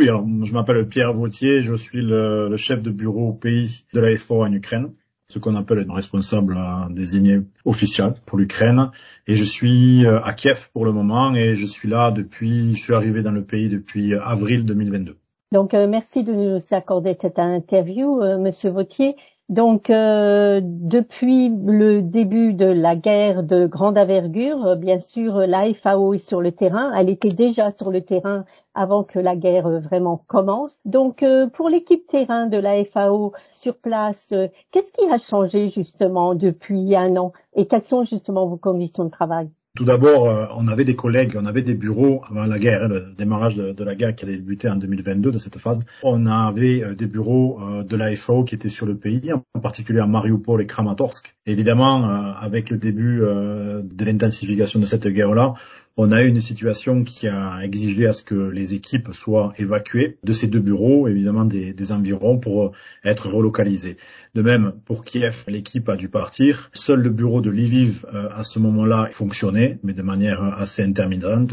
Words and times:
Oui, 0.00 0.08
alors 0.08 0.24
je 0.44 0.54
m'appelle 0.54 0.88
Pierre 0.88 1.12
Vautier, 1.12 1.60
je 1.60 1.74
suis 1.74 2.00
le, 2.00 2.56
chef 2.56 2.80
de 2.80 2.90
bureau 2.90 3.28
au 3.28 3.32
pays 3.34 3.84
de 3.92 4.00
la 4.00 4.16
FO 4.16 4.42
en 4.42 4.50
Ukraine, 4.50 4.94
ce 5.28 5.38
qu'on 5.38 5.54
appelle 5.56 5.84
un 5.86 5.92
responsable 5.92 6.56
désigné 6.88 7.40
officiel 7.66 8.14
pour 8.24 8.38
l'Ukraine. 8.38 8.92
Et 9.26 9.36
je 9.36 9.44
suis 9.44 10.06
euh, 10.06 10.18
à 10.22 10.32
Kiev 10.32 10.70
pour 10.72 10.86
le 10.86 10.92
moment 10.92 11.34
et 11.34 11.54
je 11.54 11.66
suis 11.66 11.86
là 11.86 12.12
depuis, 12.12 12.74
je 12.76 12.82
suis 12.82 12.94
arrivé 12.94 13.22
dans 13.22 13.30
le 13.30 13.44
pays 13.44 13.68
depuis 13.68 14.14
avril 14.14 14.64
2022. 14.64 15.18
Donc, 15.52 15.74
euh, 15.74 15.86
merci 15.86 16.24
de 16.24 16.32
nous 16.32 16.60
accorder 16.70 17.18
cette 17.20 17.38
interview, 17.38 18.22
euh, 18.22 18.38
Monsieur 18.38 18.70
Vautier. 18.70 19.16
Donc, 19.50 19.90
euh, 19.90 20.60
depuis 20.64 21.50
le 21.50 22.00
début 22.02 22.54
de 22.54 22.64
la 22.64 22.96
guerre 22.96 23.42
de 23.42 23.66
grande 23.66 23.98
envergure, 23.98 24.64
euh, 24.64 24.76
bien 24.76 24.98
sûr, 25.00 25.38
la 25.40 25.74
FAO 25.74 26.14
est 26.14 26.18
sur 26.18 26.40
le 26.40 26.52
terrain. 26.52 26.92
Elle 26.96 27.10
était 27.10 27.30
déjà 27.32 27.72
sur 27.72 27.90
le 27.90 28.00
terrain 28.02 28.44
avant 28.74 29.04
que 29.04 29.18
la 29.18 29.36
guerre 29.36 29.66
euh, 29.66 29.80
vraiment 29.80 30.18
commence. 30.28 30.72
Donc, 30.86 31.24
pour 31.54 31.68
l'équipe 31.68 32.06
terrain 32.06 32.46
de 32.46 32.56
la 32.58 32.84
FAO 32.84 33.32
sur 33.50 33.76
place, 33.76 34.28
qu'est-ce 34.70 34.92
qui 34.92 35.04
a 35.10 35.18
changé 35.18 35.68
justement 35.68 36.34
depuis 36.34 36.94
un 36.96 37.16
an? 37.16 37.32
Et 37.54 37.66
quelles 37.66 37.84
sont 37.84 38.04
justement 38.04 38.46
vos 38.46 38.56
conditions 38.56 39.04
de 39.04 39.10
travail? 39.10 39.50
Tout 39.76 39.84
d'abord, 39.84 40.28
euh, 40.28 40.46
on 40.56 40.66
avait 40.66 40.84
des 40.84 40.96
collègues, 40.96 41.36
on 41.36 41.46
avait 41.46 41.62
des 41.62 41.74
bureaux 41.74 42.22
avant 42.28 42.44
la 42.44 42.58
guerre, 42.58 42.82
hein, 42.82 42.88
le 42.88 43.14
démarrage 43.16 43.54
de, 43.54 43.84
la 43.84 43.94
guerre 43.94 44.16
qui 44.16 44.24
a 44.24 44.28
débuté 44.28 44.68
en 44.68 44.74
2022 44.74 45.30
de 45.30 45.38
cette 45.38 45.58
phase. 45.58 45.84
On 46.02 46.26
avait 46.26 46.82
euh, 46.82 46.94
des 46.96 47.06
bureaux 47.06 47.60
euh, 47.62 47.84
de 47.84 47.96
la 47.96 48.14
FAO 48.16 48.42
qui 48.42 48.56
étaient 48.56 48.68
sur 48.68 48.84
le 48.84 48.96
pays, 48.96 49.32
en 49.32 49.60
particulier 49.60 50.00
à 50.00 50.06
Mariupol 50.06 50.60
et 50.60 50.66
Kramatorsk. 50.66 51.36
Évidemment, 51.46 52.04
avec 52.04 52.70
le 52.70 52.78
début 52.78 53.20
de 53.20 54.04
l'intensification 54.04 54.78
de 54.78 54.86
cette 54.86 55.06
guerre-là, 55.08 55.54
on 56.02 56.12
a 56.12 56.22
eu 56.22 56.28
une 56.28 56.40
situation 56.40 57.04
qui 57.04 57.28
a 57.28 57.60
exigé 57.62 58.06
à 58.06 58.14
ce 58.14 58.22
que 58.22 58.34
les 58.34 58.72
équipes 58.72 59.10
soient 59.12 59.52
évacuées 59.58 60.16
de 60.24 60.32
ces 60.32 60.46
deux 60.46 60.60
bureaux, 60.60 61.08
évidemment 61.08 61.44
des, 61.44 61.74
des 61.74 61.92
environs, 61.92 62.38
pour 62.38 62.72
être 63.04 63.28
relocalisées. 63.28 63.96
De 64.34 64.42
même, 64.42 64.74
pour 64.86 65.04
Kiev, 65.04 65.44
l'équipe 65.48 65.88
a 65.88 65.96
dû 65.96 66.08
partir. 66.08 66.70
Seul 66.72 67.00
le 67.00 67.10
bureau 67.10 67.40
de 67.40 67.50
Lviv, 67.50 68.06
euh, 68.14 68.28
à 68.32 68.44
ce 68.44 68.60
moment-là, 68.60 69.08
fonctionnait, 69.12 69.78
mais 69.82 69.92
de 69.92 70.02
manière 70.02 70.42
assez 70.42 70.82
intermittente. 70.82 71.52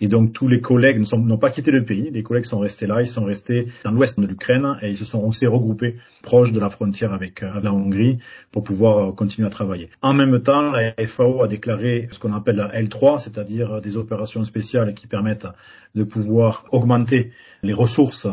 Et 0.00 0.08
donc, 0.08 0.32
tous 0.32 0.48
les 0.48 0.60
collègues 0.60 1.04
n'ont 1.12 1.38
pas 1.38 1.50
quitté 1.50 1.70
le 1.70 1.84
pays. 1.84 2.10
Les 2.10 2.22
collègues 2.22 2.46
sont 2.46 2.58
restés 2.58 2.86
là. 2.86 3.02
Ils 3.02 3.08
sont 3.08 3.24
restés 3.24 3.68
dans 3.84 3.90
l'ouest 3.90 4.18
de 4.18 4.26
l'Ukraine 4.26 4.76
et 4.80 4.90
ils 4.90 4.96
se 4.96 5.04
sont 5.04 5.22
aussi 5.22 5.46
regroupés 5.46 5.96
proche 6.22 6.50
de 6.50 6.60
la 6.60 6.70
frontière 6.70 7.12
avec, 7.12 7.42
euh, 7.42 7.60
la 7.62 7.74
Hongrie 7.74 8.18
pour 8.50 8.64
pouvoir 8.64 8.98
euh, 8.98 9.12
continuer 9.12 9.46
à 9.46 9.50
travailler. 9.50 9.90
En 10.00 10.14
même 10.14 10.40
temps, 10.40 10.70
la 10.70 10.94
FAO 11.06 11.42
a 11.42 11.48
déclaré 11.48 12.08
ce 12.10 12.18
qu'on 12.18 12.32
appelle 12.32 12.56
la 12.56 12.68
L3, 12.68 13.18
c'est-à-dire 13.18 13.82
des 13.84 13.96
opérations 13.96 14.44
spéciales 14.44 14.94
qui 14.94 15.06
permettent 15.06 15.46
de 15.94 16.02
pouvoir 16.04 16.64
augmenter 16.72 17.30
les 17.62 17.72
ressources 17.72 18.26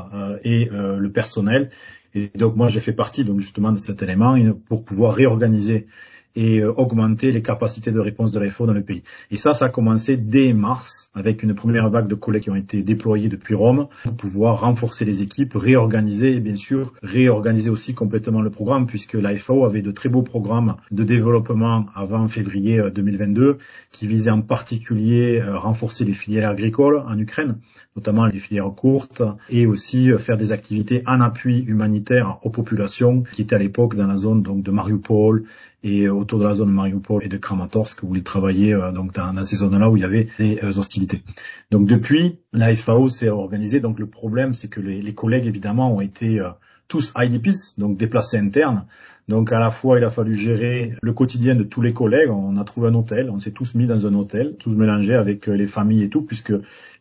et 0.44 0.69
le 0.71 1.09
personnel. 1.09 1.69
Et 2.13 2.31
donc 2.35 2.55
moi 2.55 2.67
j'ai 2.67 2.81
fait 2.81 2.94
partie 2.94 3.23
donc 3.23 3.39
justement 3.39 3.72
de 3.72 3.77
cet 3.77 4.02
élément 4.02 4.35
pour 4.67 4.83
pouvoir 4.83 5.13
réorganiser 5.16 5.88
et 6.36 6.60
euh, 6.60 6.72
augmenter 6.74 7.32
les 7.32 7.42
capacités 7.42 7.92
de 7.92 8.00
réponse 8.00 8.32
de 8.32 8.40
l'AFO 8.40 8.66
dans 8.66 8.74
le 8.74 8.84
pays. 8.84 9.04
Et 9.32 9.38
ça, 9.38 9.54
ça 9.54 9.66
a 9.66 9.70
commencé 9.70 10.18
dès 10.18 10.54
mars 10.54 11.10
avec 11.14 11.44
une 11.44 11.54
première 11.54 11.90
vague 11.90 12.08
de 12.08 12.16
collègues 12.16 12.44
qui 12.44 12.50
ont 12.50 12.56
été 12.56 12.84
déployés 12.84 13.28
depuis 13.28 13.54
Rome 13.54 13.88
pour 14.04 14.14
pouvoir 14.14 14.62
renforcer 14.62 15.04
les 15.04 15.22
équipes, 15.22 15.54
réorganiser 15.56 16.36
et 16.36 16.40
bien 16.40 16.56
sûr 16.56 16.94
réorganiser 17.04 17.70
aussi 17.70 17.94
complètement 17.94 18.42
le 18.42 18.50
programme 18.50 18.86
puisque 18.86 19.16
l'AFO 19.16 19.66
avait 19.66 19.82
de 19.82 19.92
très 19.92 20.08
beaux 20.08 20.22
programmes 20.22 20.78
de 20.92 21.04
développement 21.04 21.86
avant 21.96 22.28
février 22.28 22.82
2022 22.94 23.42
euh, 23.42 23.58
qui 23.92 24.08
visaient 24.08 24.32
en 24.32 24.42
particulier 24.42 25.42
euh, 25.42 25.58
renforcer 25.58 26.06
les 26.06 26.14
filières 26.14 26.50
agricoles 26.50 27.04
en 27.06 27.18
Ukraine, 27.20 27.58
notamment 27.98 28.26
les 28.26 28.40
filières 28.40 28.72
courtes 28.74 29.22
et 29.50 29.66
aussi 29.66 30.09
faire 30.20 30.38
des 30.38 30.54
activités 30.54 31.04
en 31.06 31.20
appui 31.20 31.59
humanitaire 31.59 32.40
aux 32.44 32.50
populations 32.50 33.24
qui 33.24 33.42
étaient 33.42 33.56
à 33.56 33.59
l'époque 33.59 33.96
dans 33.96 34.08
la 34.08 34.16
zone 34.18 34.42
donc 34.42 34.64
de 34.64 34.72
Mariupol 34.72 35.44
et 35.84 36.10
autour 36.10 36.40
de 36.40 36.44
la 36.44 36.56
zone 36.56 36.70
de 36.70 36.74
Mariupol 36.74 37.24
et 37.24 37.28
de 37.28 37.38
Kramatorsk 37.38 38.03
où 38.03 38.16
ils 38.16 38.24
travaillaient 38.24 38.74
euh, 38.74 38.92
donc 38.92 39.14
dans, 39.14 39.44
ces 39.44 39.58
zones-là 39.58 39.90
où 39.90 39.97
il 39.97 40.02
y 40.02 40.06
avait 40.06 40.28
des 40.38 40.59
euh, 40.64 40.78
hostilités. 40.78 41.24
Donc 41.72 41.88
depuis, 41.88 42.40
la 42.53 42.75
FAO 42.75 43.09
s'est 43.09 43.30
organisée. 43.30 43.80
Donc 43.80 44.00
le 44.00 44.08
problème, 44.08 44.53
c'est 44.53 44.68
que 44.68 44.80
les, 44.80 45.14
collègues 45.14 45.47
évidemment 45.47 45.94
ont 45.94 46.02
été 46.02 46.40
euh, 46.40 46.50
tous 46.91 47.13
IDPs, 47.18 47.79
donc 47.79 47.96
déplacés 47.96 48.38
internes. 48.38 48.85
Donc 49.29 49.53
à 49.53 49.59
la 49.59 49.72
fois, 49.72 49.97
il 49.97 50.03
a 50.03 50.09
fallu 50.09 50.35
gérer 50.35 50.94
le 51.02 51.13
quotidien 51.13 51.56
de 51.56 51.63
tous 51.63 51.81
les 51.81 51.94
collègues. 51.94 52.29
On 52.29 52.57
a 52.57 52.66
trouvé 52.66 52.90
un 52.90 52.96
hôtel, 52.96 53.29
on 53.29 53.40
s'est 53.40 53.52
tous 53.52 53.75
mis 53.75 53.88
dans 53.88 54.06
un 54.06 54.13
hôtel, 54.13 54.56
tous 54.59 54.75
mélangés 54.75 55.13
avec 55.13 55.47
les 55.47 55.68
familles 55.68 56.03
et 56.03 56.09
tout, 56.09 56.22
puisque 56.22 56.52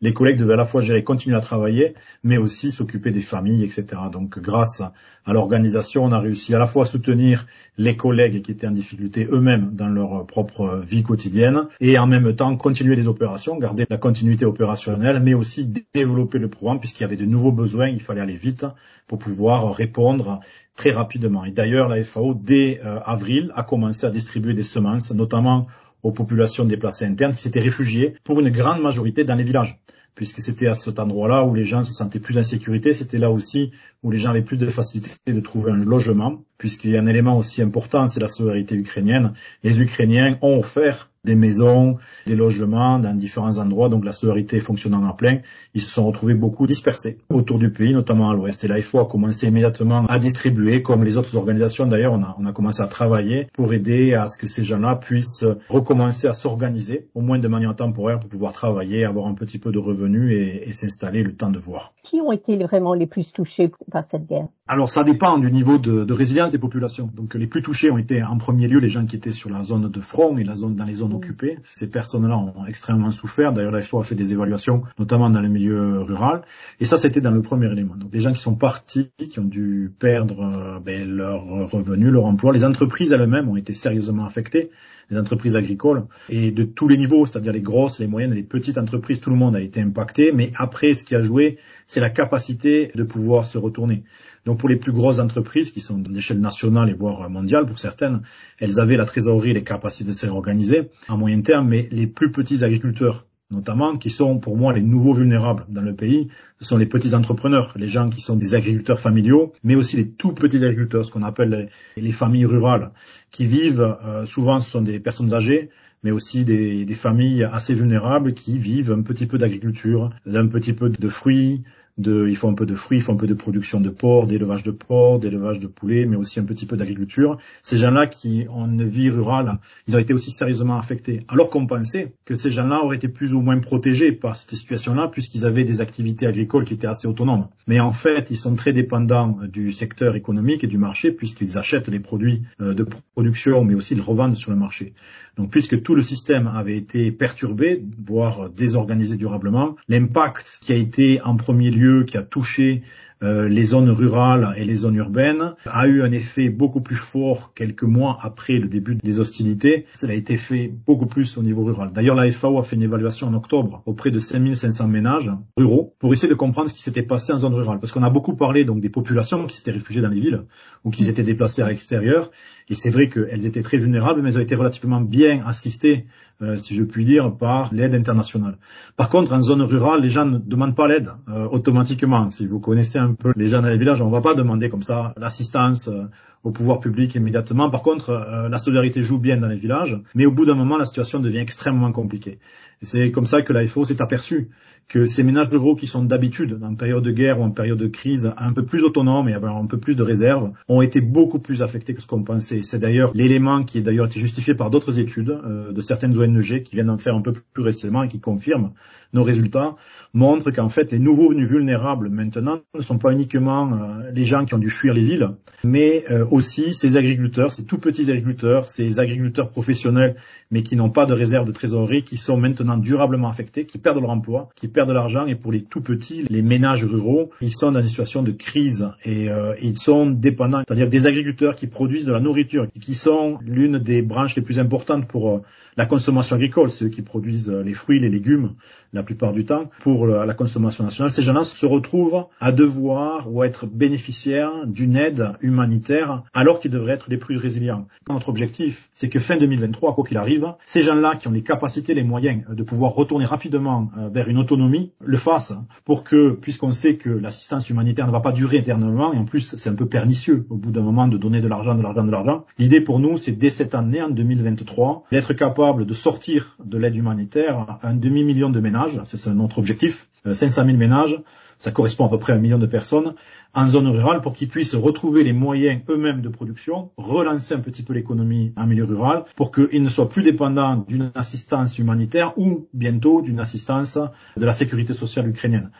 les 0.01 0.12
collègues 0.12 0.39
devaient 0.39 0.53
à 0.53 0.59
la 0.59 0.65
fois 0.65 0.81
gérer, 0.81 1.03
continuer 1.03 1.37
à 1.37 1.41
travailler, 1.41 1.95
mais 2.23 2.39
aussi 2.39 2.71
s'occuper 2.71 3.11
des 3.11 3.21
familles, 3.21 3.65
etc. 3.65 3.84
Donc 4.12 4.39
grâce 4.39 4.81
à 4.81 5.33
l'organisation, 5.33 6.05
on 6.05 6.12
a 6.12 6.21
réussi 6.21 6.55
à 6.55 6.61
la 6.61 6.67
fois 6.67 6.84
à 6.84 6.87
soutenir 6.87 7.47
les 7.78 7.97
collègues 7.97 8.43
qui 8.43 8.53
étaient 8.53 8.69
en 8.69 8.72
difficulté 8.72 9.27
eux-mêmes 9.28 9.71
dans 9.72 9.89
leur 9.89 10.25
propre 10.25 10.83
vie 10.87 11.03
quotidienne, 11.03 11.67
et 11.81 11.99
en 11.99 12.07
même 12.07 12.37
temps 12.37 12.57
continuer 12.57 12.95
les 12.95 13.09
opérations, 13.09 13.59
garder 13.59 13.87
la 13.91 13.99
continuité 13.99 14.45
opérationnelle, 14.45 15.21
mais 15.21 15.34
aussi 15.34 15.69
développer 15.93 16.39
le 16.39 16.49
programme, 16.49 16.78
puisqu'il 16.78 17.03
y 17.03 17.07
avait 17.07 17.17
de 17.17 17.25
nouveaux 17.25 17.53
besoins, 17.53 17.89
il 17.89 18.01
fallait 18.01 18.21
aller 18.21 18.37
vite 18.37 18.65
pour 19.09 19.19
pouvoir 19.19 19.80
répondre 19.81 20.41
très 20.77 20.91
rapidement. 20.91 21.45
Et 21.45 21.53
d'ailleurs, 21.53 21.89
la 21.89 22.03
FAO, 22.05 22.35
dès 22.35 22.81
euh, 22.85 23.01
avril, 23.05 23.51
a 23.55 23.63
commencé 23.63 24.07
à 24.07 24.11
distribuer 24.11 24.55
des 24.55 24.63
semences, 24.63 25.11
notamment 25.13 25.67
aux 26.03 26.13
populations 26.13 26.65
déplacées 26.65 27.05
internes 27.05 27.35
qui 27.35 27.43
s'étaient 27.43 27.61
réfugiées 27.61 28.15
pour 28.25 28.41
une 28.41 28.51
grande 28.51 28.81
majorité 28.83 29.25
dans 29.25 29.35
les 29.35 29.45
villages 29.45 29.79
puisque 30.15 30.41
c'était 30.41 30.67
à 30.67 30.75
cet 30.75 30.99
endroit-là 30.99 31.45
où 31.45 31.55
les 31.55 31.65
gens 31.65 31.83
se 31.83 31.95
sentaient 31.95 32.21
plus 32.21 32.37
en 32.37 32.43
sécurité, 32.43 32.93
c'était 32.93 33.19
là 33.19 33.31
aussi 33.31 33.71
où 34.03 34.11
les 34.11 34.19
gens 34.19 34.31
avaient 34.31 34.43
plus 34.43 34.57
de 34.57 34.69
facilité 34.69 35.11
de 35.27 35.41
trouver 35.41 35.73
un 35.73 35.77
logement, 35.77 36.45
puisqu'il 36.59 36.91
y 36.91 36.97
a 36.97 37.01
un 37.01 37.07
élément 37.07 37.39
aussi 37.39 37.63
important, 37.63 38.07
c'est 38.09 38.21
la 38.21 38.29
solidarité 38.29 38.75
ukrainienne. 38.75 39.33
Les 39.63 39.81
Ukrainiens 39.81 40.37
ont 40.43 40.59
offert 40.59 41.09
des 41.25 41.37
maisons, 41.37 41.97
des 42.27 42.35
logements 42.35 42.99
dans 42.99 43.15
différents 43.15 43.59
endroits, 43.59 43.89
donc 43.89 44.05
la 44.05 44.13
solidarité 44.13 44.61
fonctionnant 44.61 45.05
en 45.05 45.13
plein. 45.13 45.41
Ils 45.75 45.83
se 45.83 45.91
sont 45.91 46.07
retrouvés 46.07 46.35
beaucoup 46.35 46.67
dispersés 46.67 47.19
autour 47.29 47.59
du 47.59 47.71
pays, 47.71 47.93
notamment 47.93 48.31
à 48.31 48.35
l'ouest. 48.35 48.65
Et 48.65 48.69
là, 48.69 48.79
il 48.79 48.83
faut 48.83 49.05
commencer 49.05 49.47
immédiatement 49.47 50.07
à 50.07 50.19
distribuer, 50.19 50.83
comme 50.83 51.05
les 51.05 51.17
autres 51.17 51.37
organisations 51.37 51.87
d'ailleurs, 51.87 52.15
on 52.15 52.23
a, 52.23 52.37
on 52.39 52.47
a 52.47 52.53
commencé 52.53 52.83
à 52.83 52.87
travailler 52.87 53.49
pour 53.53 53.73
aider 53.75 54.15
à 54.15 54.29
ce 54.29 54.39
que 54.39 54.47
ces 54.47 54.65
gens-là 54.65 54.97
puissent 54.97 55.45
recommencer 55.69 56.27
à 56.27 56.35
s'organiser, 56.35 57.09
au 57.15 57.21
moins 57.21 57.39
de 57.39 57.49
manière 57.49 57.77
temporaire, 57.77 58.19
pour 58.19 58.31
pouvoir 58.31 58.53
travailler, 58.53 59.05
avoir 59.05 59.27
un 59.27 59.35
petit 59.35 59.59
peu 59.59 59.73
de 59.73 59.79
revenus 59.79 60.33
et, 60.33 60.69
et 60.69 60.73
s'installer 60.73 61.23
le 61.23 61.35
temps 61.35 61.51
de 61.51 61.59
voir. 61.59 61.93
Qui 62.03 62.21
ont 62.21 62.33
été 62.33 62.57
vraiment 62.57 62.95
les 62.95 63.07
plus 63.07 63.31
touchés 63.33 63.71
par 63.93 64.05
cette 64.11 64.27
guerre? 64.27 64.49
Alors 64.67 64.89
ça 64.89 65.05
dépend 65.05 65.39
du 65.39 65.51
niveau 65.51 65.79
de, 65.79 66.05
de 66.05 66.15
résilience 66.15 66.51
des 66.51 66.59
populations. 66.59 67.11
Donc 67.15 67.35
les 67.35 67.47
plus 67.47 67.61
touchés 67.63 67.91
ont 67.91 67.99
été 67.99 68.23
en 68.23 68.39
premier 68.39 68.69
lieu 68.69 68.79
les 68.79 68.89
gens 68.89 69.05
qui 69.05 69.17
étaient 69.17 69.33
sur 69.33 69.51
la 69.51 69.63
zone 69.63 69.91
de 69.91 70.01
front 70.01 70.39
et 70.39 70.45
la 70.45 70.55
zone 70.55 70.77
dans 70.77 70.85
les 70.85 70.95
zones 70.95 71.09
occupées. 71.12 71.59
Ces 71.62 71.88
personnes-là 71.88 72.37
ont 72.37 72.66
extrêmement 72.66 73.10
souffert. 73.10 73.53
D'ailleurs, 73.53 73.72
la 73.72 73.82
FO 73.82 74.00
a 74.00 74.04
fait 74.04 74.15
des 74.15 74.32
évaluations, 74.32 74.82
notamment 74.98 75.31
dans 75.31 75.41
le 75.41 75.48
milieu 75.48 76.00
rural. 76.00 76.43
Et 76.81 76.84
ça, 76.84 76.97
c'était 76.97 77.21
dans 77.21 77.31
le 77.31 77.43
premier 77.43 77.71
élément. 77.71 77.97
Donc, 77.97 78.10
les 78.12 78.21
gens 78.21 78.32
qui 78.32 78.41
sont 78.41 78.54
partis, 78.54 79.10
qui 79.19 79.38
ont 79.38 79.44
dû 79.44 79.93
perdre 79.98 80.43
euh, 80.43 80.81
ben, 80.81 81.09
leur 81.09 81.44
revenu, 81.71 82.10
leur 82.10 82.25
emploi. 82.25 82.53
Les 82.53 82.65
entreprises 82.65 83.12
elles-mêmes 83.12 83.48
ont 83.48 83.56
été 83.56 83.75
sérieusement 83.75 84.25
affectées, 84.25 84.71
les 85.10 85.19
entreprises 85.19 85.56
agricoles, 85.56 86.04
et 86.28 86.50
de 86.50 86.65
tous 86.65 86.88
les 86.88 86.97
niveaux, 86.97 87.27
c'est-à-dire 87.27 87.53
les 87.53 87.62
grosses, 87.62 87.98
les 87.98 88.06
moyennes, 88.06 88.32
les 88.32 88.42
petites 88.42 88.78
entreprises, 88.78 89.21
tout 89.21 89.31
le 89.31 89.37
monde 89.37 89.56
a 89.56 89.60
été 89.60 89.81
impacté. 89.81 90.32
Mais 90.32 90.53
après, 90.56 90.94
ce 90.94 91.04
qui 91.04 91.15
a 91.15 91.22
joué, 91.22 91.59
c'est 91.87 92.00
la 92.00 92.10
capacité 92.10 92.91
de 92.94 93.03
pouvoir 93.03 93.44
se 93.44 93.59
retourner. 93.59 94.04
Donc 94.47 94.59
pour 94.59 94.69
les 94.69 94.77
plus 94.77 94.93
grosses 94.93 95.19
entreprises 95.19 95.71
qui 95.71 95.81
sont 95.81 95.99
d'échelle 95.99 96.41
nationale 96.41 96.89
et 96.91 96.95
voire 96.95 97.28
mondiale 97.28 97.67
pour 97.67 97.78
certaines, 97.78 98.23
elles 98.59 98.81
avaient 98.81 98.97
la 98.97 99.05
trésorerie 99.05 99.51
et 99.51 99.55
les 99.55 99.65
capacités 99.65 100.09
de 100.09 100.15
se 100.15 100.27
réorganiser 100.27 100.91
à 101.09 101.17
moyen 101.17 101.41
terme, 101.43 101.69
mais 101.69 101.89
les 101.91 102.06
plus 102.06 102.31
petits 102.31 102.65
agriculteurs 102.65 103.27
notamment, 103.51 103.97
qui 103.97 104.11
sont 104.11 104.39
pour 104.39 104.56
moi 104.56 104.73
les 104.73 104.83
nouveaux 104.83 105.12
vulnérables 105.12 105.65
dans 105.69 105.83
le 105.83 105.95
pays, 105.95 106.28
ce 106.61 106.67
sont 106.67 106.77
les 106.77 106.87
petits 106.87 107.15
entrepreneurs, 107.15 107.73
les 107.77 107.89
gens 107.89 108.09
qui 108.09 108.21
sont 108.21 108.37
des 108.37 108.54
agriculteurs 108.54 109.01
familiaux, 109.01 109.53
mais 109.65 109.75
aussi 109.75 109.97
les 109.97 110.10
tout 110.10 110.33
petits 110.33 110.65
agriculteurs, 110.65 111.04
ce 111.04 111.10
qu'on 111.10 111.22
appelle 111.22 111.69
les, 111.97 112.13
familles 112.13 112.47
rurales, 112.47 112.92
qui 113.31 113.47
vivent, 113.47 113.97
euh, 114.04 114.27
souvent 114.27 114.60
ce 114.60 114.71
sont 114.71 114.83
des 114.83 115.01
personnes 115.01 115.34
âgées, 115.34 115.71
mais 116.03 116.13
aussi 116.13 116.45
des, 116.45 116.84
des, 116.84 116.95
familles 116.95 117.42
assez 117.45 117.75
vulnérables 117.75 118.34
qui 118.34 118.57
vivent 118.57 118.92
un 118.92 119.03
petit 119.03 119.27
peu 119.27 119.37
d'agriculture, 119.37 120.10
un 120.27 120.47
petit 120.47 120.72
peu 120.72 120.89
de 120.89 121.09
fruits, 121.09 121.63
de, 122.01 122.27
il 122.29 122.37
faut 122.37 122.49
un 122.49 122.55
peu 122.55 122.67
de 122.67 122.75
fruits, 122.75 122.99
il 122.99 123.01
faut 123.03 123.13
un 123.13 123.17
peu 123.17 123.27
de 123.27 123.35
production 123.35 123.81
de 123.81 123.91
porc, 123.91 124.27
d'élevage 124.27 124.63
de 124.63 124.71
porc, 124.71 125.19
d'élevage 125.19 125.61
de 125.61 125.67
poulet, 125.67 126.07
mais 126.07 126.17
aussi 126.17 126.41
un 126.41 126.45
petit 126.45 126.67
peu 126.67 126.77
d'agriculture. 126.77 127.39
Ces 127.63 127.77
gens-là 127.77 128.07
qui 128.07 128.47
ont 128.51 128.67
une 128.67 128.89
vie 128.89 129.11
rurale, 129.11 129.59
ils 129.87 129.97
ont 129.97 129.99
été 129.99 130.15
aussi 130.15 130.31
sérieusement 130.31 130.79
affectés. 130.79 131.25
Alors 131.29 131.51
qu'on 131.51 131.67
pensait 131.67 132.15
que 132.25 132.35
ces 132.35 132.51
gens-là 132.51 132.81
auraient 132.83 132.97
été 132.97 133.09
plus 133.09 133.35
ou 133.35 133.41
moins 133.41 133.59
protégés 133.59 134.13
par 134.13 134.37
cette 134.37 134.51
situation-là, 134.51 135.09
puisqu'ils 135.09 135.47
avaient 135.47 135.65
des 135.65 135.81
activités 135.81 136.27
agricoles 136.27 136.65
qui 136.65 136.75
étaient 136.75 136.87
assez 136.87 137.07
autonomes. 137.07 137.49
Mais 137.67 137.81
en 137.81 137.93
fait, 137.93 138.31
ils 138.31 138.37
sont 138.37 138.55
très 138.55 138.73
dépendants 138.73 139.39
du 139.49 139.73
secteur 139.73 140.17
économique 140.17 140.65
et 140.65 140.67
du 140.67 140.79
marché, 140.79 141.13
puisqu'ils 141.13 141.59
achètent 141.59 141.89
les 141.89 142.01
produits 142.01 142.43
euh, 142.61 142.75
de 142.75 142.87
production, 143.15 143.65
mais 143.65 143.75
aussi 143.75 143.95
ils 143.95 144.01
revendent 144.01 144.35
sur 144.35 144.51
le 144.51 144.57
marché. 144.57 144.95
Donc, 145.37 145.51
puisque 145.51 145.83
tout 145.83 145.95
le 145.95 146.03
système 146.03 146.47
avait 146.47 146.77
été 146.77 147.13
perturbé, 147.13 147.83
voire 148.05 148.51
désorganisé 148.51 149.17
durablement, 149.17 149.77
l'impact 149.89 150.59
qui 150.61 150.73
a 150.73 150.77
été 150.77 151.21
en 151.23 151.37
premier 151.37 151.71
lieu 151.71 151.90
qui 152.07 152.16
a 152.16 152.22
touché 152.22 152.83
euh, 153.22 153.49
les 153.49 153.65
zones 153.67 153.91
rurales 153.91 154.55
et 154.57 154.65
les 154.65 154.77
zones 154.77 154.97
urbaines, 154.97 155.55
a 155.67 155.87
eu 155.87 156.03
un 156.03 156.11
effet 156.11 156.49
beaucoup 156.49 156.81
plus 156.81 156.97
fort 156.97 157.53
quelques 157.55 157.83
mois 157.83 158.19
après 158.22 158.55
le 158.55 158.69
début 158.69 158.95
des 158.95 159.21
hostilités. 159.21 159.87
Cela 159.95 160.13
a 160.13 160.17
été 160.17 160.37
fait 160.37 160.72
beaucoup 160.87 161.07
plus 161.07 161.37
au 161.37 161.43
niveau 161.43 161.65
rural. 161.65 161.93
D'ailleurs, 161.93 162.17
la 162.17 162.31
FAO 162.33 162.59
a 162.59 162.63
fait 162.63 162.77
une 162.77 162.83
évaluation 162.83 163.28
en 163.28 163.34
octobre 163.34 163.83
auprès 163.87 164.11
de 164.11 164.19
5500 164.19 164.89
ménages 164.89 165.31
ruraux 165.57 165.95
pour 165.99 166.13
essayer 166.13 166.28
de 166.28 166.34
comprendre 166.34 166.69
ce 166.69 166.75
qui 166.75 166.83
s'était 166.83 167.03
passé 167.03 167.33
en 167.33 167.39
zone 167.39 167.55
rurale. 167.55 167.78
Parce 167.78 167.93
qu'on 167.93 168.03
a 168.03 168.11
beaucoup 168.11 168.37
parlé 168.37 168.65
donc 168.65 168.81
des 168.81 168.89
populations 168.89 169.47
qui 169.47 169.57
s'étaient 169.57 169.73
réfugiées 169.73 170.03
dans 170.03 170.09
les 170.09 170.21
villes 170.21 170.45
ou 170.84 170.91
qui 170.91 171.05
s'étaient 171.05 171.23
déplacées 171.23 171.63
à 171.63 171.69
l'extérieur. 171.69 172.31
Et 172.69 172.75
c'est 172.75 172.91
vrai 172.91 173.09
qu'elles 173.09 173.45
étaient 173.45 173.63
très 173.63 173.77
vulnérables, 173.77 174.23
mais 174.23 174.31
elles 174.31 174.39
ont 174.39 174.43
été 174.43 174.55
relativement 174.55 175.01
bien 175.01 175.45
assistées, 175.45 176.07
euh, 176.41 176.57
si 176.57 176.75
je 176.75 176.84
puis 176.84 177.05
dire, 177.05 177.37
par 177.37 177.75
l'aide 177.75 177.95
internationale. 177.95 178.59
Par 178.97 179.09
contre, 179.09 179.33
en 179.33 179.43
zone 179.43 179.63
rurale, 179.63 180.01
les 180.01 180.09
gens 180.09 180.25
ne 180.25 180.39
demandent 180.39 180.77
pas 180.77 180.89
l'aide 180.89 181.11
euh, 181.28 181.47
automatiquement. 181.49 182.28
Si 182.31 182.47
vous 182.47 182.61
connaissez 182.61 182.99
un 182.99 183.09
peu 183.15 183.33
les 183.36 183.48
gens 183.48 183.62
dans 183.62 183.68
les 183.68 183.78
villages, 183.78 184.01
on 184.01 184.07
ne 184.07 184.12
va 184.12 184.21
pas 184.21 184.34
demander 184.34 184.68
comme 184.68 184.83
ça 184.83 185.12
l'assistance 185.16 185.89
euh, 185.89 186.04
au 186.42 186.51
pouvoir 186.51 186.81
public 186.81 187.15
immédiatement. 187.15 187.71
Par 187.71 187.83
contre, 187.83 188.10
euh, 188.10 188.48
la 188.48 188.59
solidarité 188.59 189.03
joue 189.03 189.19
bien 189.19 189.37
dans 189.37 189.48
les 189.48 189.59
villages, 189.59 189.98
mais 190.15 190.27
au 190.27 190.33
bout 190.33 190.47
d'un 190.47 190.54
moment, 190.54 190.78
la 190.78 190.87
situation 190.87 191.21
devient 191.21 191.39
extrêmement 191.39 191.92
compliquée. 191.92 192.39
C'est 192.83 193.10
comme 193.10 193.27
ça 193.27 193.42
que 193.42 193.53
l'AFO 193.53 193.84
s'est 193.84 194.01
aperçu 194.01 194.48
que 194.91 195.04
ces 195.04 195.22
ménages 195.22 195.48
ruraux 195.48 195.77
qui 195.77 195.87
sont 195.87 196.03
d'habitude, 196.03 196.59
en 196.63 196.75
période 196.75 197.04
de 197.04 197.13
guerre 197.13 197.39
ou 197.39 197.45
en 197.45 197.51
période 197.51 197.78
de 197.78 197.87
crise, 197.87 198.33
un 198.37 198.53
peu 198.53 198.65
plus 198.65 198.83
autonomes 198.83 199.28
et 199.28 199.34
avoir 199.34 199.57
un 199.57 199.66
peu 199.66 199.78
plus 199.78 199.95
de 199.95 200.03
réserve, 200.03 200.51
ont 200.69 200.83
été 200.83 201.01
beaucoup 201.01 201.39
plus 201.39 201.63
affectés 201.63 201.95
que 201.95 202.03
ce 202.03 202.09
qu'on 202.09 202.25
pensait. 202.25 202.63
C'est 202.65 202.81
d'ailleurs 202.81 203.13
l'élément 203.15 203.63
qui 203.63 203.78
est 203.78 203.83
d'ailleurs 203.83 204.07
été 204.07 204.19
justifié 204.19 204.54
par 204.54 204.71
d'autres 204.71 204.98
études 204.98 205.31
euh, 205.31 205.72
de 205.72 205.81
certaines 205.81 206.19
ONG 206.19 206.63
qui 206.65 206.75
viennent 206.75 206.89
d'en 206.89 206.98
faire 206.98 207.15
un 207.15 207.21
peu 207.21 207.33
plus 207.33 207.63
récemment 207.63 208.03
et 208.03 208.09
qui 208.09 208.19
confirment 208.19 208.72
nos 209.13 209.22
résultats, 209.22 209.77
montrent 210.13 210.51
qu'en 210.51 210.69
fait 210.69 210.91
les 210.91 210.98
nouveaux 210.98 211.31
venus 211.31 211.48
vulnérables 211.48 212.09
maintenant 212.09 212.60
ne 212.75 212.83
sont 212.83 212.98
pas 212.98 213.13
uniquement 213.13 213.72
euh, 213.72 214.10
les 214.13 214.25
gens 214.25 214.45
qui 214.45 214.54
ont 214.54 214.59
dû 214.59 214.71
fuir 214.71 214.95
les 214.95 215.03
villes, 215.03 215.31
mais 215.63 216.04
aussi 216.32 216.74
ces 216.74 216.97
agriculteurs, 216.97 217.53
ces 217.53 217.65
tout 217.65 217.78
petits 217.78 218.10
agriculteurs, 218.10 218.68
ces 218.68 218.98
agriculteurs 218.98 219.50
professionnels, 219.50 220.16
mais 220.50 220.62
qui 220.62 220.77
n'ont 220.77 220.91
pas 220.91 221.06
de 221.06 221.12
réserve 221.12 221.47
de 221.47 221.53
trésorerie, 221.53 222.03
qui 222.03 222.16
sont 222.16 222.36
maintenant 222.36 222.77
durablement 222.77 223.28
affectés, 223.28 223.66
qui 223.66 223.78
perdent 223.78 224.00
leur 224.00 224.10
emploi, 224.10 224.48
qui 224.54 224.68
perdent 224.68 224.88
de 224.88 224.94
l'argent, 224.94 225.27
et 225.27 225.34
pour 225.34 225.53
les 225.53 225.62
tout 225.62 225.80
petits, 225.80 226.24
les 226.28 226.42
ménages 226.42 226.84
ruraux, 226.84 227.30
ils 227.41 227.53
sont 227.53 227.72
dans 227.72 227.80
une 227.80 227.88
situation 227.88 228.22
de 228.22 228.32
crise. 228.32 228.91
Et 229.04 229.30
euh, 229.30 229.54
ils 229.60 229.78
sont 229.78 230.06
dépendants, 230.06 230.62
c'est-à-dire 230.66 230.88
des 230.88 231.06
agriculteurs 231.06 231.56
qui 231.56 231.66
produisent 231.66 232.06
de 232.06 232.12
la 232.12 232.21
nourriture, 232.21 232.66
qui 232.80 232.94
sont 232.94 233.38
l'une 233.42 233.78
des 233.78 234.03
branches 234.03 234.36
les 234.36 234.42
plus 234.42 234.59
importantes 234.59 235.06
pour 235.06 235.30
euh, 235.30 235.42
la 235.77 235.86
consommation 235.86 236.36
agricole, 236.36 236.71
ceux 236.71 236.88
qui 236.88 237.03
produisent 237.03 237.50
euh, 237.50 237.62
les 237.62 237.74
fruits, 237.74 237.98
les 237.98 238.09
légumes, 238.09 238.54
la 238.92 239.03
plupart 239.03 239.32
du 239.32 239.44
temps, 239.44 239.71
pour 239.80 240.06
la 240.06 240.34
consommation 240.34 240.82
nationale. 240.82 241.12
Ces 241.12 241.22
gens-là 241.22 241.44
se 241.44 241.65
retrouvent 241.65 242.24
à 242.41 242.50
devoir 242.50 243.32
ou 243.32 243.42
à 243.42 243.47
être 243.47 243.66
bénéficiaires 243.66 244.66
d'une 244.66 244.97
aide 244.97 245.32
humanitaire 245.41 246.20
alors 246.34 246.61
qu'ils 246.61 246.71
devraient 246.71 246.93
être 246.93 247.11
les 247.11 247.17
plus 247.17 247.37
résilients. 247.37 247.87
Notre 248.09 248.28
objectif, 248.28 248.91
c'est 248.95 249.09
que 249.09 249.19
fin 249.19 249.37
2023, 249.37 249.95
quoi 249.95 250.05
qu'il 250.05 250.17
arrive, 250.17 250.55
ces 250.67 250.83
gens-là 250.83 251.17
qui 251.17 251.28
ont 251.28 251.33
les 251.33 251.43
capacités, 251.43 251.95
les 251.95 252.03
moyens 252.03 252.43
de 252.49 252.63
pouvoir 252.63 252.93
retourner 252.93 253.25
rapidement 253.25 253.91
euh, 253.99 254.09
vers 254.09 254.28
une 254.28 254.39
autonomie, 254.39 254.93
le 255.01 255.17
fassent 255.17 255.55
pour 255.84 256.05
que, 256.05 256.33
puisqu'on 256.33 256.73
sait 256.73 256.97
que 256.97 257.11
l'assistance 257.11 257.69
humanitaire 257.71 258.07
ne 258.07 258.12
va 258.12 258.21
pas 258.21 258.33
durer 258.33 258.59
éternellement, 258.59 259.12
et 259.12 259.19
en 259.19 259.25
plus 259.25 259.55
c'est 259.57 259.71
un 259.71 259.75
peu 259.75 259.87
pernicieux 259.87 260.47
au 260.50 260.57
bout 260.57 260.71
d'un 260.71 260.83
moment 260.83 261.09
de 261.09 261.17
donner 261.17 261.40
de 261.40 261.49
l'argent, 261.49 261.75
de 261.75 261.83
l'argent, 261.83 262.05
de 262.05 262.11
l'argent, 262.11 262.45
l'idée 262.59 262.81
pour 262.81 262.99
nous, 262.99 263.19
c'est 263.19 263.33
dès 263.33 263.50
cette 263.50 263.75
année, 263.75 264.02
en 264.02 264.11
2023, 264.11 265.05
d'être 265.12 265.33
capable 265.35 265.87
de 265.87 265.95
sortir 265.95 266.57
de 266.64 266.78
l'aide 266.78 266.97
humanitaire 266.97 267.78
un 267.83 267.95
demi-million 267.95 268.50
de 268.50 268.61
ménages, 268.61 269.00
c'est 269.05 269.26
notre 269.28 269.59
objectif, 269.59 270.09
500 270.25 270.62
euh, 270.62 270.64
000 270.67 270.76
ménages, 270.76 271.21
ça 271.59 271.71
correspond 271.71 272.07
à 272.07 272.09
peu 272.09 272.19
près 272.19 272.33
à 272.33 272.37
un 272.37 272.38
million 272.38 272.59
de 272.59 272.67
personnes, 272.67 273.14
en 273.55 273.69
zone 273.69 273.88
rurale 273.88 274.23
pour 274.23 274.33
qu'ils 274.33 274.49
puissent 274.49 274.75
retrouver 274.75 275.25
les 275.25 275.35
moyens 275.35 275.83
eux-mêmes 275.88 276.23
de 276.23 276.28
production, 276.28 276.90
relancer 276.97 277.55
un 277.55 277.61
petit 277.61 277.83
peu 277.83 277.93
l'économie 277.93 278.52
en 278.57 278.67
milieu 278.67 278.85
rural, 278.85 279.25
pour 279.37 279.52
qu'ils 279.52 279.83
ne 279.83 279.88
soient 279.88 280.09
plus 280.09 280.23
dépendants 280.23 280.85
d'une 280.88 281.12
assistance 281.14 281.78
humanitaire 281.78 282.33
ou 282.38 282.67
bientôt 282.73 283.21
d'une 283.21 283.40
assistance 283.40 283.99
de 284.37 284.47
la 284.47 284.55
sécurité 284.55 284.95
sociale 284.95 285.28
ukrainienne. 285.28 285.71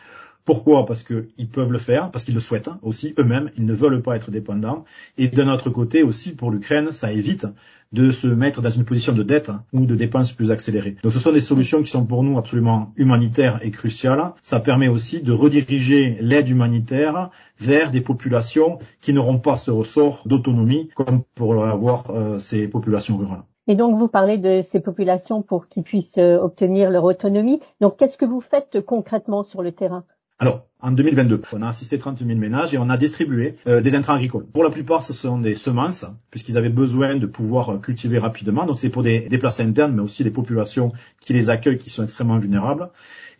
Pourquoi? 0.45 0.85
Parce 0.85 1.03
qu'ils 1.03 1.49
peuvent 1.51 1.71
le 1.71 1.77
faire, 1.77 2.11
parce 2.11 2.23
qu'ils 2.23 2.33
le 2.33 2.39
souhaitent 2.39 2.67
hein, 2.67 2.79
aussi 2.81 3.13
eux-mêmes, 3.19 3.49
ils 3.57 3.65
ne 3.65 3.73
veulent 3.73 4.01
pas 4.01 4.15
être 4.15 4.31
dépendants. 4.31 4.85
Et 5.17 5.27
d'un 5.27 5.51
autre 5.51 5.69
côté 5.69 6.03
aussi, 6.03 6.33
pour 6.33 6.51
l'Ukraine, 6.51 6.91
ça 6.91 7.11
évite 7.11 7.45
de 7.91 8.11
se 8.11 8.27
mettre 8.27 8.61
dans 8.61 8.69
une 8.69 8.85
position 8.85 9.13
de 9.13 9.23
dette 9.23 9.51
ou 9.73 9.85
de 9.85 9.95
dépenses 9.95 10.31
plus 10.31 10.49
accélérées. 10.49 10.95
Donc 11.03 11.11
ce 11.11 11.19
sont 11.19 11.33
des 11.33 11.41
solutions 11.41 11.81
qui 11.83 11.89
sont 11.89 12.05
pour 12.05 12.23
nous 12.23 12.37
absolument 12.37 12.93
humanitaires 12.95 13.59
et 13.61 13.71
cruciales. 13.71 14.31
Ça 14.41 14.59
permet 14.59 14.87
aussi 14.87 15.21
de 15.21 15.31
rediriger 15.31 16.17
l'aide 16.21 16.47
humanitaire 16.49 17.29
vers 17.59 17.91
des 17.91 18.01
populations 18.01 18.79
qui 19.01 19.13
n'auront 19.13 19.39
pas 19.39 19.57
ce 19.57 19.71
ressort 19.71 20.23
d'autonomie 20.25 20.89
comme 20.95 21.23
pour 21.35 21.63
avoir 21.65 22.11
euh, 22.11 22.39
ces 22.39 22.67
populations 22.67 23.17
rurales. 23.17 23.43
Et 23.67 23.75
donc, 23.75 23.97
vous 23.99 24.07
parlez 24.07 24.37
de 24.37 24.61
ces 24.63 24.79
populations 24.79 25.43
pour 25.43 25.67
qu'ils 25.67 25.83
puissent 25.83 26.17
euh, 26.17 26.39
obtenir 26.39 26.89
leur 26.89 27.03
autonomie. 27.03 27.59
Donc, 27.79 27.97
qu'est-ce 27.97 28.17
que 28.17 28.25
vous 28.25 28.41
faites 28.41 28.81
concrètement 28.81 29.43
sur 29.43 29.61
le 29.61 29.71
terrain? 29.71 30.03
Alors, 30.41 30.65
en 30.79 30.89
2022, 30.89 31.43
on 31.53 31.61
a 31.61 31.67
assisté 31.67 31.99
30 31.99 32.25
000 32.25 32.39
ménages 32.39 32.73
et 32.73 32.79
on 32.79 32.89
a 32.89 32.97
distribué 32.97 33.57
euh, 33.67 33.79
des 33.79 33.93
intrants 33.93 34.13
agricoles. 34.15 34.47
Pour 34.47 34.63
la 34.63 34.71
plupart, 34.71 35.03
ce 35.03 35.13
sont 35.13 35.37
des 35.37 35.53
semences, 35.53 36.03
puisqu'ils 36.31 36.57
avaient 36.57 36.69
besoin 36.69 37.15
de 37.15 37.27
pouvoir 37.27 37.79
cultiver 37.79 38.17
rapidement. 38.17 38.65
Donc, 38.65 38.79
c'est 38.79 38.89
pour 38.89 39.03
des 39.03 39.29
déplacés 39.29 39.61
internes, 39.61 39.93
mais 39.93 40.01
aussi 40.01 40.23
les 40.23 40.31
populations 40.31 40.93
qui 41.19 41.33
les 41.33 41.51
accueillent, 41.51 41.77
qui 41.77 41.91
sont 41.91 42.03
extrêmement 42.03 42.39
vulnérables. 42.39 42.89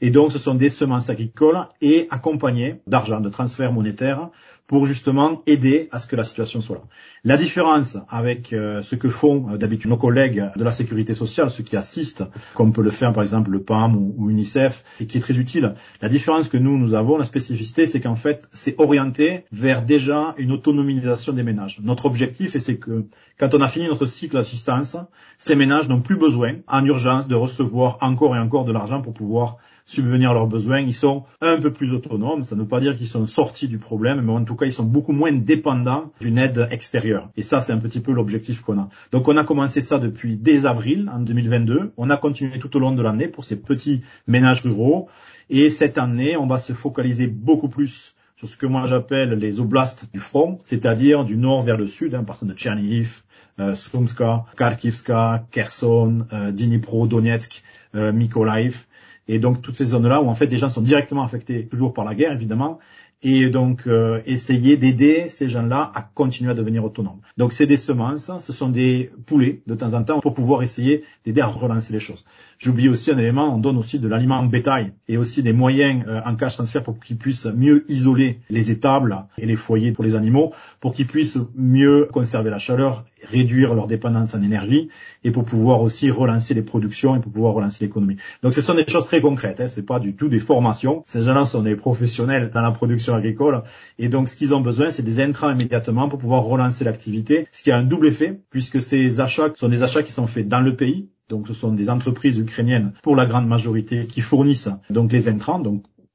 Et 0.01 0.11
donc, 0.11 0.31
ce 0.31 0.37
sont 0.37 0.53
des 0.53 0.69
semences 0.69 1.09
agricoles 1.09 1.65
et 1.81 2.05
accompagnées 2.11 2.81
d'argent, 2.85 3.19
de 3.19 3.29
transferts 3.29 3.73
monétaires 3.73 4.29
pour 4.71 4.85
justement 4.85 5.41
aider 5.47 5.89
à 5.91 5.99
ce 5.99 6.07
que 6.07 6.15
la 6.15 6.23
situation 6.23 6.61
soit 6.61 6.77
là. 6.77 6.83
La 7.25 7.35
différence 7.35 7.97
avec 8.07 8.53
euh, 8.53 8.81
ce 8.81 8.95
que 8.95 9.09
font 9.09 9.49
euh, 9.49 9.57
d'habitude 9.57 9.89
nos 9.89 9.97
collègues 9.97 10.45
de 10.55 10.63
la 10.63 10.71
sécurité 10.71 11.13
sociale, 11.13 11.51
ceux 11.51 11.65
qui 11.65 11.75
assistent, 11.75 12.23
comme 12.55 12.71
peut 12.71 12.81
le 12.81 12.89
faire 12.89 13.11
par 13.11 13.21
exemple 13.21 13.51
le 13.51 13.61
PAM 13.61 13.97
ou, 13.97 14.29
UNICEF, 14.29 14.85
et 15.01 15.07
qui 15.07 15.17
est 15.17 15.21
très 15.21 15.37
utile, 15.37 15.75
la 16.01 16.07
différence 16.07 16.47
que 16.47 16.55
nous, 16.55 16.77
nous 16.77 16.93
avons, 16.93 17.17
la 17.17 17.25
spécificité, 17.25 17.85
c'est 17.85 17.99
qu'en 17.99 18.15
fait, 18.15 18.47
c'est 18.53 18.79
orienté 18.79 19.43
vers 19.51 19.83
déjà 19.83 20.35
une 20.37 20.53
autonomisation 20.53 21.33
des 21.33 21.43
ménages. 21.43 21.81
Notre 21.83 22.05
objectif, 22.05 22.57
c'est 22.57 22.77
que 22.77 23.07
quand 23.37 23.53
on 23.53 23.59
a 23.59 23.67
fini 23.67 23.89
notre 23.89 24.05
cycle 24.05 24.35
d'assistance, 24.35 24.95
ces 25.37 25.55
ménages 25.55 25.89
n'ont 25.89 25.99
plus 25.99 26.15
besoin, 26.15 26.59
en 26.69 26.85
urgence, 26.85 27.27
de 27.27 27.35
recevoir 27.35 27.97
encore 27.99 28.37
et 28.37 28.39
encore 28.39 28.63
de 28.63 28.71
l'argent 28.71 29.01
pour 29.01 29.13
pouvoir 29.13 29.57
subvenir 29.91 30.31
à 30.31 30.33
leurs 30.33 30.47
besoins. 30.47 30.79
Ils 30.79 30.95
sont 30.95 31.23
un 31.41 31.57
peu 31.57 31.71
plus 31.71 31.93
autonomes. 31.93 32.43
Ça 32.43 32.55
ne 32.55 32.61
veut 32.61 32.67
pas 32.67 32.79
dire 32.79 32.95
qu'ils 32.97 33.07
sont 33.07 33.25
sortis 33.27 33.67
du 33.67 33.77
problème, 33.77 34.21
mais 34.21 34.31
en 34.31 34.43
tout 34.43 34.55
cas, 34.55 34.65
ils 34.65 34.73
sont 34.73 34.83
beaucoup 34.83 35.11
moins 35.11 35.31
dépendants 35.31 36.11
d'une 36.21 36.37
aide 36.37 36.67
extérieure. 36.71 37.29
Et 37.35 37.41
ça, 37.41 37.61
c'est 37.61 37.73
un 37.73 37.77
petit 37.77 37.99
peu 37.99 38.11
l'objectif 38.11 38.61
qu'on 38.61 38.79
a. 38.79 38.89
Donc, 39.11 39.27
on 39.27 39.37
a 39.37 39.43
commencé 39.43 39.81
ça 39.81 39.99
depuis 39.99 40.37
dès 40.37 40.65
avril 40.65 41.09
en 41.13 41.19
2022. 41.19 41.93
On 41.97 42.09
a 42.09 42.17
continué 42.17 42.59
tout 42.59 42.75
au 42.75 42.79
long 42.79 42.91
de 42.91 43.01
l'année 43.01 43.27
pour 43.27 43.45
ces 43.45 43.57
petits 43.57 44.01
ménages 44.27 44.61
ruraux. 44.61 45.09
Et 45.49 45.69
cette 45.69 45.97
année, 45.97 46.37
on 46.37 46.47
va 46.47 46.57
se 46.57 46.73
focaliser 46.73 47.27
beaucoup 47.27 47.69
plus 47.69 48.15
sur 48.37 48.49
ce 48.49 48.57
que 48.57 48.65
moi 48.65 48.87
j'appelle 48.87 49.33
les 49.33 49.59
oblasts 49.59 50.05
du 50.11 50.19
front, 50.19 50.57
c'est-à-dire 50.65 51.25
du 51.25 51.37
nord 51.37 51.61
vers 51.61 51.77
le 51.77 51.85
sud, 51.85 52.15
hein, 52.15 52.23
par 52.23 52.43
de 52.43 52.53
Tchernihiv, 52.53 53.21
euh, 53.59 53.75
Sumska, 53.75 54.45
Kharkivska, 54.57 55.45
Kherson, 55.51 56.25
euh, 56.33 56.51
Dnipro, 56.51 57.05
Donetsk, 57.05 57.61
euh, 57.93 58.11
Mykolaiv, 58.11 58.87
et 59.27 59.39
donc 59.39 59.61
toutes 59.61 59.77
ces 59.77 59.85
zones-là 59.85 60.21
où 60.21 60.27
en 60.27 60.35
fait 60.35 60.47
des 60.47 60.57
gens 60.57 60.69
sont 60.69 60.81
directement 60.81 61.23
affectés 61.23 61.67
toujours 61.67 61.93
par 61.93 62.05
la 62.05 62.15
guerre 62.15 62.33
évidemment, 62.33 62.79
et 63.23 63.49
donc 63.49 63.85
euh, 63.85 64.21
essayer 64.25 64.77
d'aider 64.77 65.27
ces 65.27 65.47
gens-là 65.47 65.91
à 65.93 66.01
continuer 66.01 66.51
à 66.51 66.53
devenir 66.53 66.83
autonomes. 66.83 67.19
Donc 67.37 67.53
c'est 67.53 67.67
des 67.67 67.77
semences, 67.77 68.31
ce 68.39 68.53
sont 68.53 68.69
des 68.69 69.11
poulets 69.25 69.61
de 69.67 69.75
temps 69.75 69.93
en 69.93 70.03
temps 70.03 70.19
pour 70.21 70.33
pouvoir 70.33 70.63
essayer 70.63 71.03
d'aider 71.25 71.41
à 71.41 71.47
relancer 71.47 71.93
les 71.93 71.99
choses. 71.99 72.25
J'oublie 72.57 72.89
aussi 72.89 73.11
un 73.11 73.17
élément, 73.17 73.53
on 73.53 73.59
donne 73.59 73.77
aussi 73.77 73.99
de 73.99 74.07
l'aliment 74.07 74.37
en 74.37 74.45
bétail 74.45 74.93
et 75.07 75.17
aussi 75.17 75.43
des 75.43 75.53
moyens 75.53 76.03
euh, 76.07 76.21
en 76.25 76.35
cash 76.35 76.55
transfert 76.55 76.83
pour 76.83 76.99
qu'ils 76.99 77.17
puissent 77.17 77.45
mieux 77.45 77.85
isoler 77.89 78.39
les 78.49 78.71
étables 78.71 79.25
et 79.37 79.45
les 79.45 79.55
foyers 79.55 79.91
pour 79.91 80.03
les 80.03 80.15
animaux, 80.15 80.51
pour 80.79 80.93
qu'ils 80.93 81.07
puissent 81.07 81.39
mieux 81.55 82.07
conserver 82.11 82.49
la 82.49 82.59
chaleur, 82.59 83.05
réduire 83.29 83.73
leur 83.73 83.87
dépendance 83.87 84.33
en 84.33 84.41
énergie 84.41 84.89
et 85.23 85.31
pour 85.31 85.45
pouvoir 85.45 85.81
aussi 85.81 86.09
relancer 86.09 86.53
les 86.53 86.61
productions 86.61 87.15
et 87.15 87.19
pour 87.19 87.31
pouvoir 87.31 87.53
relancer 87.53 87.83
l'économie. 87.83 88.17
Donc 88.43 88.53
ce 88.53 88.61
sont 88.61 88.73
des 88.73 88.85
choses 88.87 89.05
très 89.05 89.21
concrètes, 89.21 89.59
hein, 89.59 89.67
c'est 89.67 89.85
pas 89.85 89.99
du 89.99 90.15
tout 90.15 90.29
des 90.29 90.39
formations. 90.39 91.03
Ces 91.07 91.21
gens-là 91.21 91.45
sont 91.45 91.61
des 91.61 91.75
professionnels 91.75 92.51
dans 92.53 92.61
la 92.61 92.71
production 92.71 93.13
agricole. 93.13 93.63
Et 93.99 94.09
donc, 94.09 94.29
ce 94.29 94.35
qu'ils 94.35 94.53
ont 94.53 94.61
besoin, 94.61 94.89
c'est 94.89 95.03
des 95.03 95.19
intrants 95.19 95.51
immédiatement 95.51 96.09
pour 96.09 96.19
pouvoir 96.19 96.43
relancer 96.43 96.83
l'activité, 96.83 97.47
ce 97.51 97.63
qui 97.63 97.71
a 97.71 97.77
un 97.77 97.83
double 97.83 98.07
effet, 98.07 98.39
puisque 98.49 98.81
ces 98.81 99.19
achats 99.19 99.51
sont 99.55 99.69
des 99.69 99.83
achats 99.83 100.03
qui 100.03 100.11
sont 100.11 100.27
faits 100.27 100.47
dans 100.47 100.61
le 100.61 100.75
pays. 100.75 101.09
Donc, 101.29 101.47
ce 101.47 101.53
sont 101.53 101.71
des 101.71 101.89
entreprises 101.89 102.37
ukrainiennes, 102.37 102.93
pour 103.03 103.15
la 103.15 103.25
grande 103.25 103.47
majorité, 103.47 104.05
qui 104.05 104.21
fournissent 104.21 104.69
donc 104.89 105.11
les 105.11 105.29
intrants. 105.29 105.61